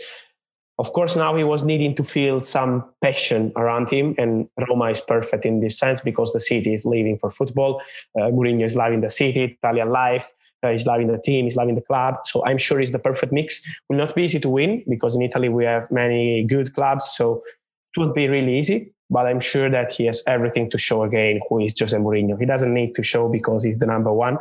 Of 0.77 0.91
course, 0.91 1.15
now 1.15 1.35
he 1.35 1.43
was 1.43 1.63
needing 1.63 1.95
to 1.95 2.03
feel 2.03 2.41
some 2.41 2.83
passion 3.01 3.53
around 3.55 3.89
him, 3.89 4.13
and 4.17 4.49
Roma 4.67 4.85
is 4.89 4.99
perfect 4.99 5.45
in 5.45 5.61
this 5.61 5.79
sense 5.79 6.01
because 6.01 6.33
the 6.33 6.39
city 6.39 6.73
is 6.73 6.85
living 6.85 7.17
for 7.17 7.29
football. 7.29 7.81
Uh, 8.19 8.23
Mourinho 8.23 8.65
is 8.65 8.75
loving 8.75 9.01
the 9.01 9.09
city, 9.09 9.43
Italian 9.43 9.89
life. 9.89 10.31
Uh, 10.61 10.71
he's 10.71 10.85
loving 10.85 11.07
the 11.07 11.17
team, 11.19 11.45
he's 11.45 11.55
loving 11.55 11.75
the 11.75 11.81
club. 11.81 12.15
So 12.25 12.43
I'm 12.45 12.57
sure 12.57 12.81
it's 12.81 12.91
the 12.91 12.99
perfect 12.99 13.31
mix. 13.31 13.69
Will 13.87 13.97
not 13.97 14.15
be 14.15 14.23
easy 14.23 14.39
to 14.39 14.49
win 14.49 14.83
because 14.89 15.15
in 15.15 15.21
Italy 15.21 15.47
we 15.47 15.63
have 15.63 15.89
many 15.91 16.43
good 16.43 16.73
clubs, 16.73 17.05
so 17.15 17.43
it 17.95 17.99
won't 17.99 18.15
be 18.15 18.27
really 18.27 18.57
easy. 18.57 18.91
but 19.09 19.27
I'm 19.27 19.39
sure 19.39 19.69
that 19.69 19.91
he 19.91 20.05
has 20.07 20.23
everything 20.27 20.69
to 20.71 20.77
show 20.77 21.03
again 21.03 21.39
who 21.47 21.59
is 21.59 21.75
Jose 21.79 21.95
Mourinho. 21.95 22.39
He 22.39 22.45
doesn't 22.45 22.73
need 22.73 22.95
to 22.95 23.03
show 23.03 23.29
because 23.29 23.63
he's 23.63 23.77
the 23.77 23.85
number 23.85 24.11
one, 24.11 24.37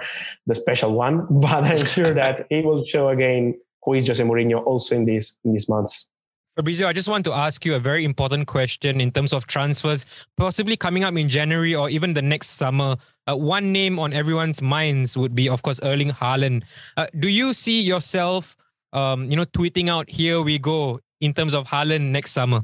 the 0.47 0.55
special 0.55 0.92
one, 0.94 1.27
but 1.31 1.64
I'm 1.64 1.85
sure 1.85 2.14
that 2.14 2.47
he 2.49 2.62
will 2.62 2.85
show 2.85 3.09
again 3.11 3.61
who 3.83 3.94
is 3.94 4.07
Jose 4.07 4.25
Mourinho 4.25 4.64
also 4.64 4.97
in 4.97 5.05
these 5.05 5.37
in 5.44 5.53
these 5.53 5.68
months. 5.68 6.09
Fabrizio, 6.57 6.87
I 6.87 6.93
just 6.93 7.09
want 7.09 7.25
to 7.25 7.33
ask 7.33 7.64
you 7.64 7.75
a 7.75 7.81
very 7.81 8.05
important 8.05 8.47
question 8.47 9.01
in 9.01 9.11
terms 9.11 9.33
of 9.33 9.49
transfers, 9.49 10.07
possibly 10.37 10.77
coming 10.77 11.03
up 11.03 11.17
in 11.17 11.29
January 11.29 11.75
or 11.75 11.90
even 11.90 12.14
the 12.14 12.23
next 12.23 12.51
summer. 12.51 12.97
Uh, 13.27 13.37
one 13.37 13.73
name 13.73 13.99
on 13.99 14.12
everyone's 14.12 14.62
minds 14.62 15.17
would 15.17 15.35
be, 15.35 15.49
of 15.49 15.62
course, 15.62 15.81
Erling 15.83 16.12
Haaland. 16.12 16.62
Uh, 16.97 17.07
do 17.19 17.29
you 17.29 17.55
see 17.55 17.81
yourself, 17.81 18.57
um, 18.93 19.29
you 19.29 19.37
know, 19.37 19.47
tweeting 19.47 19.88
out 19.88 20.09
"Here 20.09 20.40
we 20.43 20.61
go" 20.61 21.01
in 21.21 21.35
terms 21.35 21.55
of 21.55 21.67
Haaland 21.67 22.12
next 22.12 22.31
summer? 22.31 22.62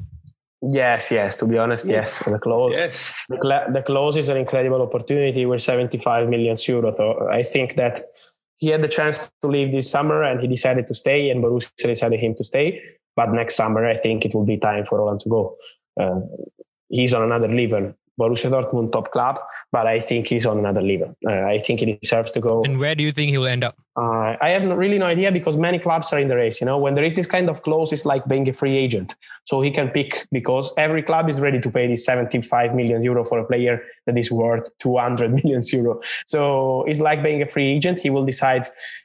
Yes, 0.61 1.11
yes. 1.11 1.35
To 1.37 1.45
be 1.45 1.57
honest, 1.57 1.89
yes. 1.89 2.23
The 2.23 2.39
clause, 2.39 2.71
yes. 2.73 3.13
The, 3.27 3.65
the 3.73 3.81
clause 3.81 4.15
is 4.15 4.29
an 4.29 4.37
incredible 4.37 4.81
opportunity. 4.81 5.45
We're 5.45 5.57
75 5.57 6.29
million 6.29 6.55
euros. 6.55 6.95
So 6.95 7.27
I 7.29 7.43
think 7.43 7.75
that 7.75 7.99
he 8.55 8.67
had 8.67 8.83
the 8.83 8.87
chance 8.87 9.29
to 9.41 9.47
leave 9.49 9.73
this 9.73 9.91
summer 9.91 10.23
and 10.23 10.39
he 10.39 10.47
decided 10.47 10.87
to 10.87 10.93
stay, 10.93 11.29
and 11.29 11.43
Borussia 11.43 11.75
decided 11.75 12.21
him 12.21 12.35
to 12.35 12.45
stay. 12.45 12.81
But 13.21 13.33
next 13.33 13.55
summer, 13.55 13.85
I 13.85 13.95
think 13.95 14.25
it 14.25 14.33
will 14.33 14.45
be 14.45 14.57
time 14.57 14.83
for 14.83 14.97
Haaland 14.97 15.19
to 15.19 15.29
go. 15.29 15.55
Uh, 15.99 16.21
he's 16.89 17.13
on 17.13 17.21
another 17.21 17.47
level. 17.47 17.93
Borussia 18.19 18.49
Dortmund 18.49 18.91
top 18.91 19.11
club, 19.11 19.39
but 19.71 19.85
I 19.87 19.99
think 19.99 20.27
he's 20.27 20.45
on 20.45 20.57
another 20.57 20.81
level. 20.81 21.15
Uh, 21.27 21.45
I 21.45 21.59
think 21.59 21.79
he 21.81 21.97
deserves 22.01 22.31
to 22.31 22.39
go. 22.39 22.63
And 22.63 22.79
where 22.79 22.95
do 22.95 23.03
you 23.03 23.11
think 23.11 23.29
he 23.29 23.37
will 23.37 23.47
end 23.47 23.63
up? 23.63 23.75
Uh, 23.95 24.35
I 24.41 24.49
have 24.49 24.63
really 24.75 24.97
no 24.97 25.05
idea 25.05 25.31
because 25.31 25.55
many 25.55 25.79
clubs 25.79 26.11
are 26.13 26.19
in 26.19 26.29
the 26.29 26.35
race. 26.35 26.61
You 26.61 26.65
know, 26.65 26.77
when 26.79 26.95
there 26.95 27.03
is 27.03 27.15
this 27.15 27.27
kind 27.27 27.49
of 27.49 27.61
clause, 27.61 27.93
it's 27.93 28.05
like 28.05 28.25
being 28.27 28.49
a 28.49 28.53
free 28.53 28.75
agent. 28.75 29.15
So 29.45 29.61
he 29.61 29.71
can 29.71 29.89
pick 29.89 30.27
because 30.31 30.73
every 30.77 31.03
club 31.03 31.29
is 31.29 31.39
ready 31.39 31.59
to 31.59 31.71
pay 31.71 31.87
this 31.87 32.05
75 32.05 32.73
million 32.75 33.03
euro 33.03 33.23
for 33.23 33.39
a 33.39 33.45
player 33.45 33.81
that 34.07 34.17
is 34.17 34.31
worth 34.31 34.65
200 34.79 35.31
million 35.43 35.61
euro. 35.71 36.01
So 36.25 36.83
it's 36.87 36.99
like 36.99 37.21
being 37.23 37.41
a 37.41 37.47
free 37.47 37.71
agent. 37.75 37.99
He 37.99 38.09
will 38.09 38.25
decide 38.25 38.63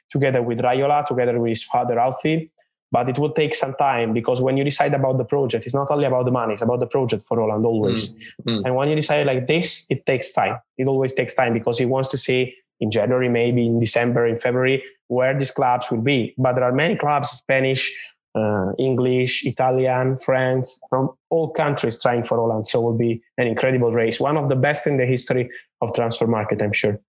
together 0.09 0.41
with 0.41 0.59
Raiola, 0.59 1.05
together 1.05 1.39
with 1.39 1.49
his 1.49 1.63
father 1.63 1.99
Alfie, 1.99 2.51
but 2.91 3.09
it 3.09 3.19
will 3.19 3.31
take 3.31 3.53
some 3.53 3.73
time 3.75 4.13
because 4.13 4.41
when 4.41 4.57
you 4.57 4.63
decide 4.63 4.93
about 4.93 5.17
the 5.17 5.25
project, 5.25 5.65
it's 5.65 5.75
not 5.75 5.91
only 5.91 6.05
about 6.05 6.25
the 6.25 6.31
money, 6.31 6.53
it's 6.53 6.61
about 6.61 6.79
the 6.79 6.87
project 6.87 7.23
for 7.23 7.37
Haaland 7.37 7.65
always. 7.65 8.15
Mm-hmm. 8.15 8.65
And 8.65 8.75
when 8.75 8.87
you 8.87 8.95
decide 8.95 9.27
like 9.27 9.47
this, 9.47 9.85
it 9.89 10.05
takes 10.05 10.31
time. 10.31 10.59
It 10.77 10.87
always 10.87 11.13
takes 11.13 11.33
time 11.33 11.53
because 11.53 11.77
he 11.77 11.85
wants 11.85 12.09
to 12.09 12.17
see 12.17 12.55
in 12.79 12.91
January, 12.91 13.27
maybe 13.27 13.65
in 13.65 13.79
December, 13.79 14.27
in 14.27 14.37
February, 14.37 14.83
where 15.07 15.37
these 15.37 15.51
clubs 15.51 15.89
will 15.91 16.01
be. 16.01 16.33
But 16.37 16.53
there 16.53 16.63
are 16.63 16.71
many 16.71 16.95
clubs, 16.95 17.29
Spanish, 17.29 17.97
uh, 18.35 18.71
English, 18.77 19.45
Italian, 19.45 20.17
France, 20.17 20.79
from 20.89 21.09
all 21.29 21.49
countries 21.49 22.01
trying 22.01 22.23
for 22.23 22.37
Haaland. 22.37 22.67
So 22.67 22.79
it 22.79 22.83
will 22.83 22.97
be 22.97 23.21
an 23.37 23.47
incredible 23.47 23.91
race, 23.91 24.19
one 24.19 24.37
of 24.37 24.47
the 24.47 24.55
best 24.55 24.87
in 24.87 24.97
the 24.97 25.05
history 25.05 25.49
of 25.81 25.93
transfer 25.93 26.27
market, 26.27 26.61
I'm 26.61 26.73
sure. 26.73 26.99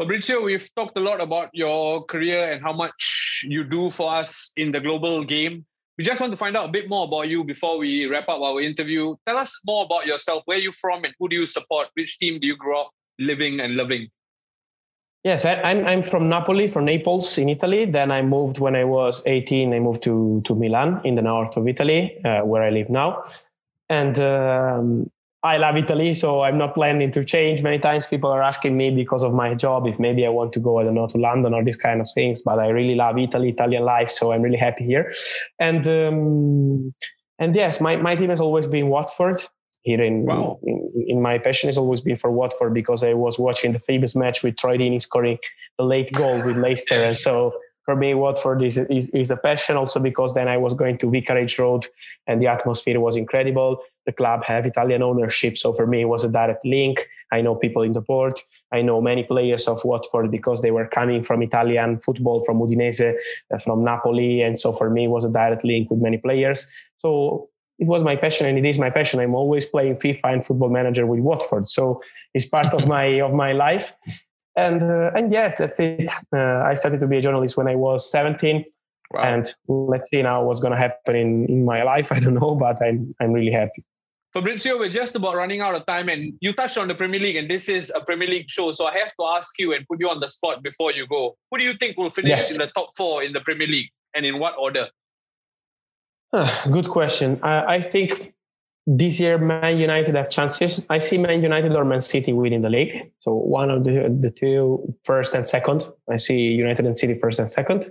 Fabrizio, 0.00 0.40
we've 0.40 0.66
talked 0.74 0.96
a 0.96 1.00
lot 1.00 1.20
about 1.20 1.50
your 1.52 2.04
career 2.04 2.52
and 2.52 2.62
how 2.62 2.72
much 2.72 3.19
you 3.42 3.64
do 3.64 3.90
for 3.90 4.12
us 4.12 4.52
in 4.56 4.72
the 4.72 4.80
global 4.80 5.24
game. 5.24 5.64
We 5.98 6.04
just 6.04 6.20
want 6.20 6.32
to 6.32 6.36
find 6.36 6.56
out 6.56 6.68
a 6.68 6.72
bit 6.72 6.88
more 6.88 7.04
about 7.04 7.28
you 7.28 7.44
before 7.44 7.78
we 7.78 8.06
wrap 8.06 8.28
up 8.28 8.40
our 8.40 8.60
interview. 8.60 9.14
Tell 9.26 9.36
us 9.36 9.60
more 9.66 9.84
about 9.84 10.06
yourself. 10.06 10.42
Where 10.46 10.58
you 10.58 10.72
from 10.72 11.04
and 11.04 11.14
who 11.18 11.28
do 11.28 11.36
you 11.36 11.46
support? 11.46 11.88
Which 11.94 12.18
team 12.18 12.40
do 12.40 12.46
you 12.46 12.56
grow 12.56 12.82
up 12.82 12.90
living 13.18 13.60
and 13.60 13.76
loving? 13.76 14.08
Yes, 15.22 15.44
I, 15.44 15.52
am 15.52 15.86
I'm 15.86 16.02
from 16.02 16.30
Napoli, 16.30 16.68
from 16.68 16.86
Naples 16.86 17.36
in 17.36 17.50
Italy. 17.50 17.84
Then 17.84 18.10
I 18.10 18.22
moved 18.22 18.58
when 18.58 18.74
I 18.74 18.84
was 18.84 19.22
18. 19.26 19.74
I 19.74 19.78
moved 19.78 20.02
to, 20.04 20.40
to 20.44 20.54
Milan 20.54 21.02
in 21.04 21.16
the 21.16 21.22
north 21.22 21.58
of 21.58 21.68
Italy, 21.68 22.18
uh, 22.24 22.40
where 22.40 22.62
I 22.62 22.70
live 22.70 22.88
now. 22.88 23.24
And 23.90 24.18
um, 24.18 25.10
I 25.42 25.56
love 25.56 25.76
Italy, 25.76 26.12
so 26.12 26.42
I'm 26.42 26.58
not 26.58 26.74
planning 26.74 27.10
to 27.12 27.24
change. 27.24 27.62
Many 27.62 27.78
times 27.78 28.06
people 28.06 28.30
are 28.30 28.42
asking 28.42 28.76
me 28.76 28.90
because 28.90 29.22
of 29.22 29.32
my 29.32 29.54
job 29.54 29.86
if 29.86 29.98
maybe 29.98 30.26
I 30.26 30.28
want 30.28 30.52
to 30.52 30.60
go, 30.60 30.78
I 30.78 30.84
don't 30.84 30.94
know, 30.94 31.06
to 31.06 31.18
London 31.18 31.54
or 31.54 31.64
these 31.64 31.78
kind 31.78 32.00
of 32.00 32.08
things. 32.14 32.42
But 32.42 32.58
I 32.58 32.68
really 32.68 32.94
love 32.94 33.16
Italy, 33.16 33.48
Italian 33.48 33.84
life, 33.84 34.10
so 34.10 34.32
I'm 34.32 34.42
really 34.42 34.58
happy 34.58 34.84
here. 34.84 35.12
And 35.58 35.86
um, 35.88 36.94
and 37.38 37.56
yes, 37.56 37.80
my, 37.80 37.96
my 37.96 38.16
team 38.16 38.28
has 38.28 38.40
always 38.40 38.66
been 38.66 38.88
Watford. 38.88 39.42
Here 39.82 40.02
in, 40.02 40.26
wow. 40.26 40.60
in, 40.62 40.92
in 41.06 41.22
my 41.22 41.38
passion 41.38 41.68
has 41.68 41.78
always 41.78 42.02
been 42.02 42.16
for 42.16 42.30
Watford 42.30 42.74
because 42.74 43.02
I 43.02 43.14
was 43.14 43.38
watching 43.38 43.72
the 43.72 43.78
famous 43.78 44.14
match 44.14 44.42
with 44.42 44.56
Troy 44.58 44.76
Deeney 44.76 45.00
scoring 45.00 45.38
the 45.78 45.84
late 45.84 46.12
goal 46.12 46.42
with 46.42 46.58
Leicester, 46.58 47.02
and 47.02 47.16
so 47.16 47.54
for 47.90 47.96
me, 47.96 48.14
Watford 48.14 48.62
is, 48.62 48.78
is, 48.78 49.08
is 49.10 49.32
a 49.32 49.36
passion 49.36 49.76
also 49.76 49.98
because 49.98 50.34
then 50.34 50.46
I 50.46 50.56
was 50.58 50.74
going 50.74 50.98
to 50.98 51.10
Vicarage 51.10 51.58
Road 51.58 51.86
and 52.26 52.40
the 52.40 52.46
atmosphere 52.46 53.00
was 53.00 53.16
incredible. 53.16 53.82
The 54.06 54.12
club 54.12 54.44
have 54.44 54.66
Italian 54.66 55.02
ownership. 55.02 55.56
So 55.58 55.72
for 55.72 55.86
me, 55.86 56.02
it 56.02 56.06
was 56.06 56.24
a 56.24 56.28
direct 56.28 56.64
link. 56.64 57.06
I 57.32 57.40
know 57.40 57.54
people 57.54 57.82
in 57.82 57.92
the 57.92 58.00
board. 58.00 58.38
I 58.72 58.82
know 58.82 59.00
many 59.00 59.24
players 59.24 59.68
of 59.68 59.84
Watford 59.84 60.30
because 60.30 60.62
they 60.62 60.70
were 60.70 60.86
coming 60.86 61.22
from 61.22 61.42
Italian 61.42 62.00
football, 62.00 62.42
from 62.44 62.58
Udinese, 62.58 63.14
uh, 63.52 63.58
from 63.58 63.84
Napoli. 63.84 64.42
And 64.42 64.58
so 64.58 64.72
for 64.72 64.90
me, 64.90 65.04
it 65.04 65.08
was 65.08 65.24
a 65.24 65.30
direct 65.30 65.64
link 65.64 65.90
with 65.90 66.00
many 66.00 66.18
players. 66.18 66.70
So 66.98 67.48
it 67.78 67.86
was 67.86 68.02
my 68.02 68.16
passion 68.16 68.46
and 68.46 68.58
it 68.58 68.64
is 68.64 68.78
my 68.78 68.90
passion. 68.90 69.20
I'm 69.20 69.34
always 69.34 69.66
playing 69.66 69.96
FIFA 69.96 70.32
and 70.32 70.46
football 70.46 70.68
manager 70.68 71.06
with 71.06 71.20
Watford. 71.20 71.66
So 71.66 72.02
it's 72.34 72.48
part 72.48 72.72
of 72.74 72.86
my, 72.94 73.20
of 73.20 73.32
my 73.32 73.52
life 73.52 73.94
and 74.56 74.82
uh, 74.82 75.10
and 75.14 75.32
yes, 75.32 75.56
that's 75.56 75.78
it. 75.80 76.10
Uh, 76.34 76.62
I 76.64 76.74
started 76.74 77.00
to 77.00 77.06
be 77.06 77.18
a 77.18 77.22
journalist 77.22 77.56
when 77.56 77.68
I 77.68 77.76
was 77.76 78.10
17, 78.10 78.64
wow. 79.10 79.22
and 79.22 79.44
let's 79.68 80.10
see 80.10 80.22
now 80.22 80.44
what's 80.44 80.60
going 80.60 80.72
to 80.72 80.78
happen 80.78 81.16
in, 81.16 81.46
in 81.46 81.64
my 81.64 81.82
life. 81.92 82.12
I 82.12 82.20
don't 82.20 82.34
know, 82.34 82.54
but 82.54 82.82
I'm 82.82 83.14
I'm 83.20 83.32
really 83.32 83.52
happy. 83.52 83.84
Fabrizio, 84.32 84.78
we're 84.78 84.88
just 84.88 85.16
about 85.16 85.34
running 85.34 85.60
out 85.60 85.74
of 85.74 85.84
time, 85.86 86.08
and 86.08 86.32
you 86.40 86.52
touched 86.52 86.78
on 86.78 86.86
the 86.86 86.94
Premier 86.94 87.18
League, 87.18 87.34
and 87.34 87.50
this 87.50 87.68
is 87.68 87.92
a 87.96 88.00
Premier 88.00 88.28
League 88.28 88.48
show, 88.48 88.70
so 88.70 88.86
I 88.86 88.96
have 88.96 89.12
to 89.18 89.26
ask 89.26 89.58
you 89.58 89.74
and 89.74 89.84
put 89.88 89.98
you 89.98 90.08
on 90.08 90.20
the 90.20 90.28
spot 90.28 90.62
before 90.62 90.92
you 90.92 91.06
go. 91.08 91.36
Who 91.50 91.58
do 91.58 91.64
you 91.64 91.72
think 91.72 91.96
will 91.96 92.10
finish 92.10 92.30
yes. 92.30 92.52
in 92.52 92.58
the 92.58 92.68
top 92.68 92.90
four 92.96 93.24
in 93.24 93.32
the 93.32 93.40
Premier 93.40 93.66
League, 93.66 93.90
and 94.14 94.24
in 94.24 94.38
what 94.38 94.54
order? 94.56 94.88
Ah, 96.32 96.62
good 96.70 96.88
question. 96.88 97.40
I, 97.42 97.74
I 97.74 97.80
think 97.80 98.34
this 98.86 99.18
year 99.18 99.36
Man 99.38 99.78
United 99.78 100.14
have 100.14 100.30
chances. 100.30 100.86
I 100.88 100.98
see 100.98 101.18
Man 101.18 101.42
United 101.42 101.74
or 101.74 101.84
Man 101.84 102.00
City 102.00 102.32
winning 102.32 102.62
the 102.62 102.70
league. 102.70 103.10
So 103.20 103.34
one 103.34 103.70
of 103.70 103.84
the 103.84 104.16
the 104.20 104.30
two 104.30 104.94
first 105.02 105.34
and 105.34 105.46
second. 105.46 105.88
I 106.08 106.18
see 106.18 106.52
United 106.52 106.86
and 106.86 106.96
City 106.96 107.14
first 107.14 107.38
and 107.38 107.50
second. 107.50 107.90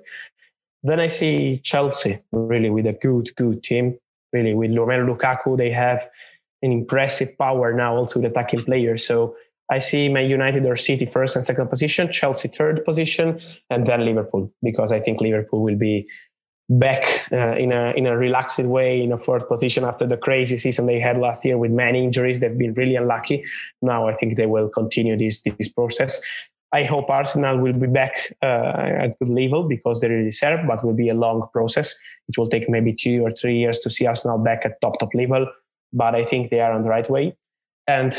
Then 0.83 0.99
I 0.99 1.07
see 1.07 1.57
Chelsea 1.57 2.19
really 2.31 2.69
with 2.69 2.87
a 2.87 2.93
good 2.93 3.35
good 3.35 3.63
team. 3.63 3.97
Really 4.31 4.53
with 4.53 4.71
Romelu 4.71 5.15
Lukaku, 5.15 5.57
they 5.57 5.71
have 5.71 6.07
an 6.61 6.71
impressive 6.71 7.37
power 7.37 7.73
now 7.73 7.95
also 7.95 8.19
with 8.19 8.31
attacking 8.31 8.63
players. 8.63 9.05
So 9.05 9.35
I 9.71 9.79
see 9.79 10.09
Man 10.09 10.29
United 10.29 10.65
or 10.65 10.75
City 10.75 11.05
first 11.05 11.35
and 11.35 11.45
second 11.45 11.67
position, 11.69 12.11
Chelsea 12.11 12.47
third 12.47 12.83
position, 12.85 13.39
and 13.69 13.85
then 13.85 14.05
Liverpool 14.05 14.51
because 14.63 14.91
I 14.91 14.99
think 14.99 15.21
Liverpool 15.21 15.63
will 15.63 15.77
be 15.77 16.07
back 16.69 17.25
uh, 17.31 17.55
in 17.55 17.71
a 17.71 17.91
in 17.93 18.05
a 18.05 18.15
relaxed 18.15 18.59
way 18.59 19.01
in 19.01 19.11
a 19.11 19.17
fourth 19.17 19.47
position 19.47 19.83
after 19.83 20.05
the 20.05 20.17
crazy 20.17 20.55
season 20.55 20.85
they 20.85 20.99
had 20.99 21.17
last 21.17 21.43
year 21.43 21.57
with 21.57 21.71
many 21.71 22.03
injuries. 22.03 22.39
They've 22.39 22.57
been 22.57 22.73
really 22.75 22.95
unlucky. 22.95 23.43
Now 23.81 24.07
I 24.07 24.13
think 24.13 24.37
they 24.37 24.45
will 24.45 24.69
continue 24.69 25.17
this 25.17 25.41
this 25.41 25.69
process. 25.69 26.21
I 26.71 26.83
hope 26.83 27.09
Arsenal 27.09 27.57
will 27.57 27.73
be 27.73 27.87
back 27.87 28.35
uh, 28.43 28.73
at 29.03 29.17
good 29.19 29.29
level 29.29 29.63
because 29.63 30.01
they 30.01 30.07
deserve, 30.07 30.67
but 30.67 30.85
will 30.85 30.93
be 30.93 31.09
a 31.09 31.15
long 31.15 31.47
process. 31.51 31.97
It 32.27 32.37
will 32.37 32.47
take 32.47 32.69
maybe 32.69 32.93
two 32.93 33.25
or 33.25 33.31
three 33.31 33.57
years 33.57 33.79
to 33.79 33.89
see 33.89 34.05
Arsenal 34.05 34.37
back 34.37 34.65
at 34.65 34.79
top 34.81 34.99
top 34.99 35.13
level, 35.15 35.47
but 35.91 36.13
I 36.13 36.23
think 36.23 36.51
they 36.51 36.61
are 36.61 36.71
on 36.71 36.83
the 36.83 36.89
right 36.89 37.09
way. 37.09 37.35
And 37.87 38.13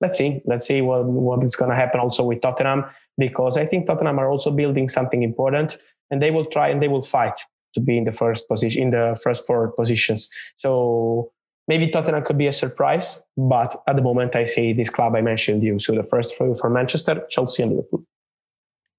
let's 0.00 0.18
see, 0.18 0.42
let's 0.44 0.66
see 0.66 0.82
what 0.82 1.06
what 1.06 1.42
is 1.44 1.56
going 1.56 1.70
to 1.70 1.76
happen 1.76 2.00
also 2.00 2.24
with 2.24 2.42
Tottenham 2.42 2.84
because 3.16 3.56
I 3.56 3.64
think 3.64 3.86
Tottenham 3.86 4.18
are 4.18 4.30
also 4.30 4.50
building 4.50 4.88
something 4.88 5.22
important, 5.22 5.78
and 6.10 6.20
they 6.20 6.30
will 6.30 6.44
try 6.44 6.68
and 6.68 6.82
they 6.82 6.88
will 6.88 7.00
fight 7.00 7.38
to 7.74 7.80
be 7.80 7.96
in 7.96 8.04
the 8.04 8.12
first 8.12 8.48
position 8.48 8.82
in 8.82 8.90
the 8.90 9.18
first 9.22 9.46
four 9.46 9.72
positions. 9.72 10.28
So 10.56 11.32
maybe 11.68 11.86
Tottenham 11.88 12.24
could 12.24 12.38
be 12.38 12.46
a 12.46 12.52
surprise, 12.52 13.24
but 13.36 13.76
at 13.86 13.94
the 13.94 14.02
moment 14.02 14.34
I 14.34 14.44
see 14.44 14.72
this 14.72 14.90
club 14.90 15.14
I 15.14 15.20
mentioned 15.20 15.62
you. 15.62 15.78
So 15.78 15.94
the 15.94 16.02
first 16.02 16.36
three 16.36 16.54
for 16.54 16.70
Manchester, 16.70 17.24
Chelsea, 17.28 17.62
and 17.62 17.72
Liverpool. 17.72 18.04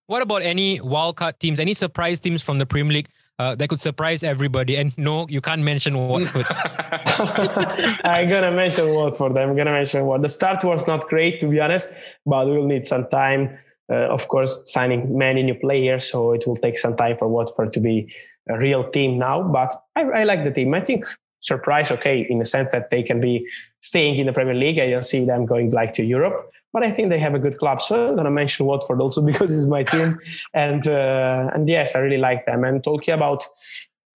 What 0.05 0.21
about 0.23 0.41
any 0.41 0.79
wildcard 0.79 1.37
teams, 1.37 1.59
any 1.59 1.75
surprise 1.75 2.19
teams 2.19 2.41
from 2.41 2.57
the 2.57 2.65
Premier 2.65 2.93
League 2.93 3.09
uh, 3.37 3.53
that 3.55 3.69
could 3.69 3.79
surprise 3.79 4.23
everybody? 4.23 4.75
And 4.75 4.97
no, 4.97 5.27
you 5.27 5.39
can't 5.39 5.61
mention 5.61 5.95
Watford. 5.95 6.47
I'm 6.49 8.27
gonna 8.27 8.51
mention 8.51 8.89
Watford. 8.91 9.37
I'm 9.37 9.55
gonna 9.55 9.71
mention 9.71 10.05
what 10.05 10.21
the 10.23 10.29
start 10.29 10.63
was 10.63 10.87
not 10.87 11.07
great 11.07 11.39
to 11.41 11.47
be 11.47 11.59
honest, 11.59 11.93
but 12.25 12.47
we'll 12.47 12.65
need 12.65 12.85
some 12.85 13.07
time. 13.09 13.59
Uh, 13.91 14.07
of 14.07 14.27
course, 14.27 14.61
signing 14.65 15.15
many 15.17 15.43
new 15.43 15.55
players, 15.55 16.09
so 16.09 16.33
it 16.33 16.45
will 16.47 16.55
take 16.55 16.77
some 16.77 16.95
time 16.95 17.17
for 17.17 17.27
Watford 17.27 17.73
to 17.73 17.79
be 17.79 18.11
a 18.47 18.57
real 18.57 18.89
team 18.89 19.17
now. 19.19 19.43
But 19.43 19.73
I, 19.95 20.03
I 20.03 20.23
like 20.23 20.43
the 20.43 20.51
team. 20.51 20.73
I 20.73 20.81
think 20.81 21.05
surprise, 21.39 21.91
okay, 21.91 22.25
in 22.29 22.39
the 22.39 22.45
sense 22.45 22.71
that 22.71 22.89
they 22.89 23.03
can 23.03 23.19
be 23.19 23.47
staying 23.81 24.17
in 24.17 24.25
the 24.25 24.33
Premier 24.33 24.53
League. 24.53 24.79
I 24.79 24.89
don't 24.89 25.03
see 25.03 25.25
them 25.25 25.45
going 25.45 25.71
like 25.71 25.93
to 25.93 26.03
Europe, 26.03 26.51
but 26.73 26.83
I 26.83 26.91
think 26.91 27.09
they 27.09 27.19
have 27.19 27.33
a 27.33 27.39
good 27.39 27.57
club. 27.57 27.81
So 27.81 28.09
I'm 28.09 28.15
gonna 28.15 28.31
mention 28.31 28.65
Watford 28.65 29.01
also 29.01 29.25
because 29.25 29.53
it's 29.53 29.65
my 29.65 29.83
team. 29.83 30.19
And 30.53 30.87
uh, 30.87 31.51
and 31.53 31.67
yes, 31.67 31.95
I 31.95 31.99
really 31.99 32.17
like 32.17 32.45
them. 32.45 32.63
And 32.63 32.83
talking 32.83 33.13
about 33.13 33.43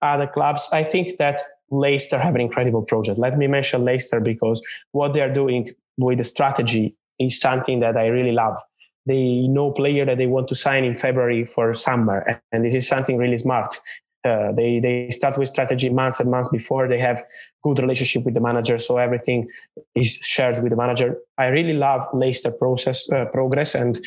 other 0.03 0.27
clubs, 0.27 0.69
I 0.73 0.85
think 0.85 1.17
that 1.19 1.41
Leicester 1.71 2.19
have 2.19 2.35
an 2.35 2.41
incredible 2.41 2.83
project. 2.83 3.19
Let 3.19 3.39
me 3.39 3.47
mention 3.47 3.85
Leicester 3.85 4.21
because 4.21 4.63
what 4.93 5.13
they 5.13 5.23
are 5.23 5.33
doing 5.33 5.73
with 5.97 6.19
the 6.19 6.25
strategy 6.25 6.95
is 7.19 7.41
something 7.41 7.81
that 7.81 7.97
I 7.97 8.07
really 8.07 8.33
love. 8.33 8.61
They 9.07 9.47
know 9.49 9.71
player 9.71 10.05
that 10.07 10.19
they 10.19 10.27
want 10.27 10.49
to 10.49 10.55
sign 10.55 10.85
in 10.85 10.97
February 10.97 11.45
for 11.45 11.75
summer, 11.75 12.41
and 12.53 12.65
this 12.65 12.75
is 12.75 12.89
something 12.89 13.19
really 13.19 13.37
smart. 13.37 13.75
Uh, 14.25 14.53
they 14.53 14.81
they 14.81 15.11
start 15.11 15.37
with 15.37 15.49
strategy 15.49 15.91
months 15.91 16.21
and 16.21 16.31
months 16.31 16.49
before 16.49 16.89
they 16.89 16.99
have 16.99 17.23
good 17.63 17.79
relationship 17.79 18.25
with 18.25 18.35
the 18.35 18.41
manager. 18.41 18.79
So 18.79 18.97
everything 18.97 19.49
is 19.95 20.17
shared 20.23 20.63
with 20.63 20.71
the 20.71 20.77
manager. 20.77 21.19
I 21.37 21.49
really 21.49 21.75
love 21.75 22.07
leicester 22.13 22.51
process 22.51 23.11
uh, 23.13 23.27
progress 23.27 23.75
and 23.75 23.99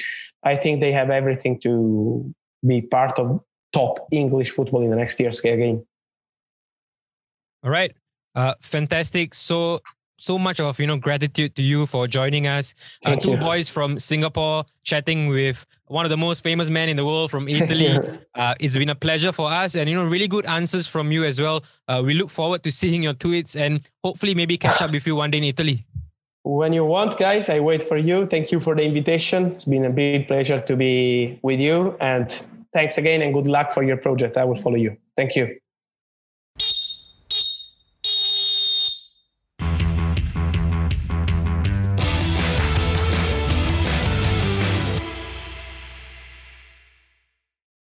i 0.43 0.56
think 0.56 0.80
they 0.80 0.91
have 0.91 1.10
everything 1.10 1.60
to 1.60 2.34
be 2.65 2.82
part 2.82 3.17
of 3.19 3.39
top 3.73 4.08
english 4.12 4.49
football 4.51 4.82
in 4.82 4.89
the 4.89 4.95
next 4.95 5.19
years 5.19 5.39
again 5.39 5.86
all 7.63 7.71
right. 7.71 7.93
Uh, 8.36 8.53
fantastic. 8.62 9.34
So 9.34 9.82
so 10.17 10.38
much 10.38 10.60
of 10.60 10.80
you 10.80 10.88
know 10.88 10.97
gratitude 10.97 11.56
to 11.56 11.62
you 11.62 11.86
for 11.86 12.08
joining 12.08 12.47
us. 12.47 12.73
Uh, 13.06 13.15
two 13.15 13.32
you. 13.32 13.38
boys 13.38 13.69
from 13.69 13.99
Singapore 13.99 14.65
chatting 14.84 15.27
with 15.27 15.65
one 15.88 16.06
of 16.06 16.10
the 16.10 16.17
most 16.17 16.43
famous 16.43 16.69
men 16.69 16.89
in 16.89 16.97
the 16.97 17.06
world 17.06 17.32
from 17.32 17.47
Italy. 17.49 17.97
uh, 18.36 18.56
it's 18.60 18.77
been 18.77 18.89
a 18.89 18.95
pleasure 18.95 19.32
for 19.32 19.51
us, 19.51 19.75
and 19.75 19.89
you 19.89 19.95
know 19.95 20.06
really 20.06 20.27
good 20.27 20.45
answers 20.45 20.88
from 20.88 21.12
you 21.12 21.23
as 21.23 21.39
well. 21.39 21.63
Uh, 21.88 22.01
we 22.06 22.13
look 22.13 22.30
forward 22.30 22.63
to 22.63 22.71
seeing 22.71 23.03
your 23.03 23.13
tweets 23.13 23.56
and 23.56 23.82
hopefully 24.03 24.34
maybe 24.36 24.58
catch 24.58 24.82
up 24.82 24.91
with 24.91 25.06
you 25.08 25.15
one 25.15 25.32
day 25.32 25.38
in 25.38 25.43
Italy. 25.43 25.86
When 26.43 26.71
you 26.71 26.86
want, 26.86 27.17
guys, 27.17 27.49
I 27.49 27.60
wait 27.60 27.84
for 27.84 27.97
you. 27.97 28.25
Thank 28.25 28.53
you 28.53 28.62
for 28.62 28.73
the 28.73 28.84
invitation. 28.84 29.51
It's 29.51 29.65
been 29.65 29.84
a 29.84 29.89
big 29.89 30.27
pleasure 30.27 30.62
to 30.62 30.75
be 30.75 31.39
with 31.41 31.60
you, 31.60 31.97
and 31.99 32.32
thanks 32.73 32.97
again, 32.97 33.21
and 33.21 33.34
good 33.34 33.47
luck 33.47 33.71
for 33.71 33.84
your 33.84 33.97
project. 33.97 34.38
I 34.38 34.45
will 34.45 34.56
follow 34.56 34.77
you. 34.77 34.97
Thank 35.15 35.36
you. 35.36 35.58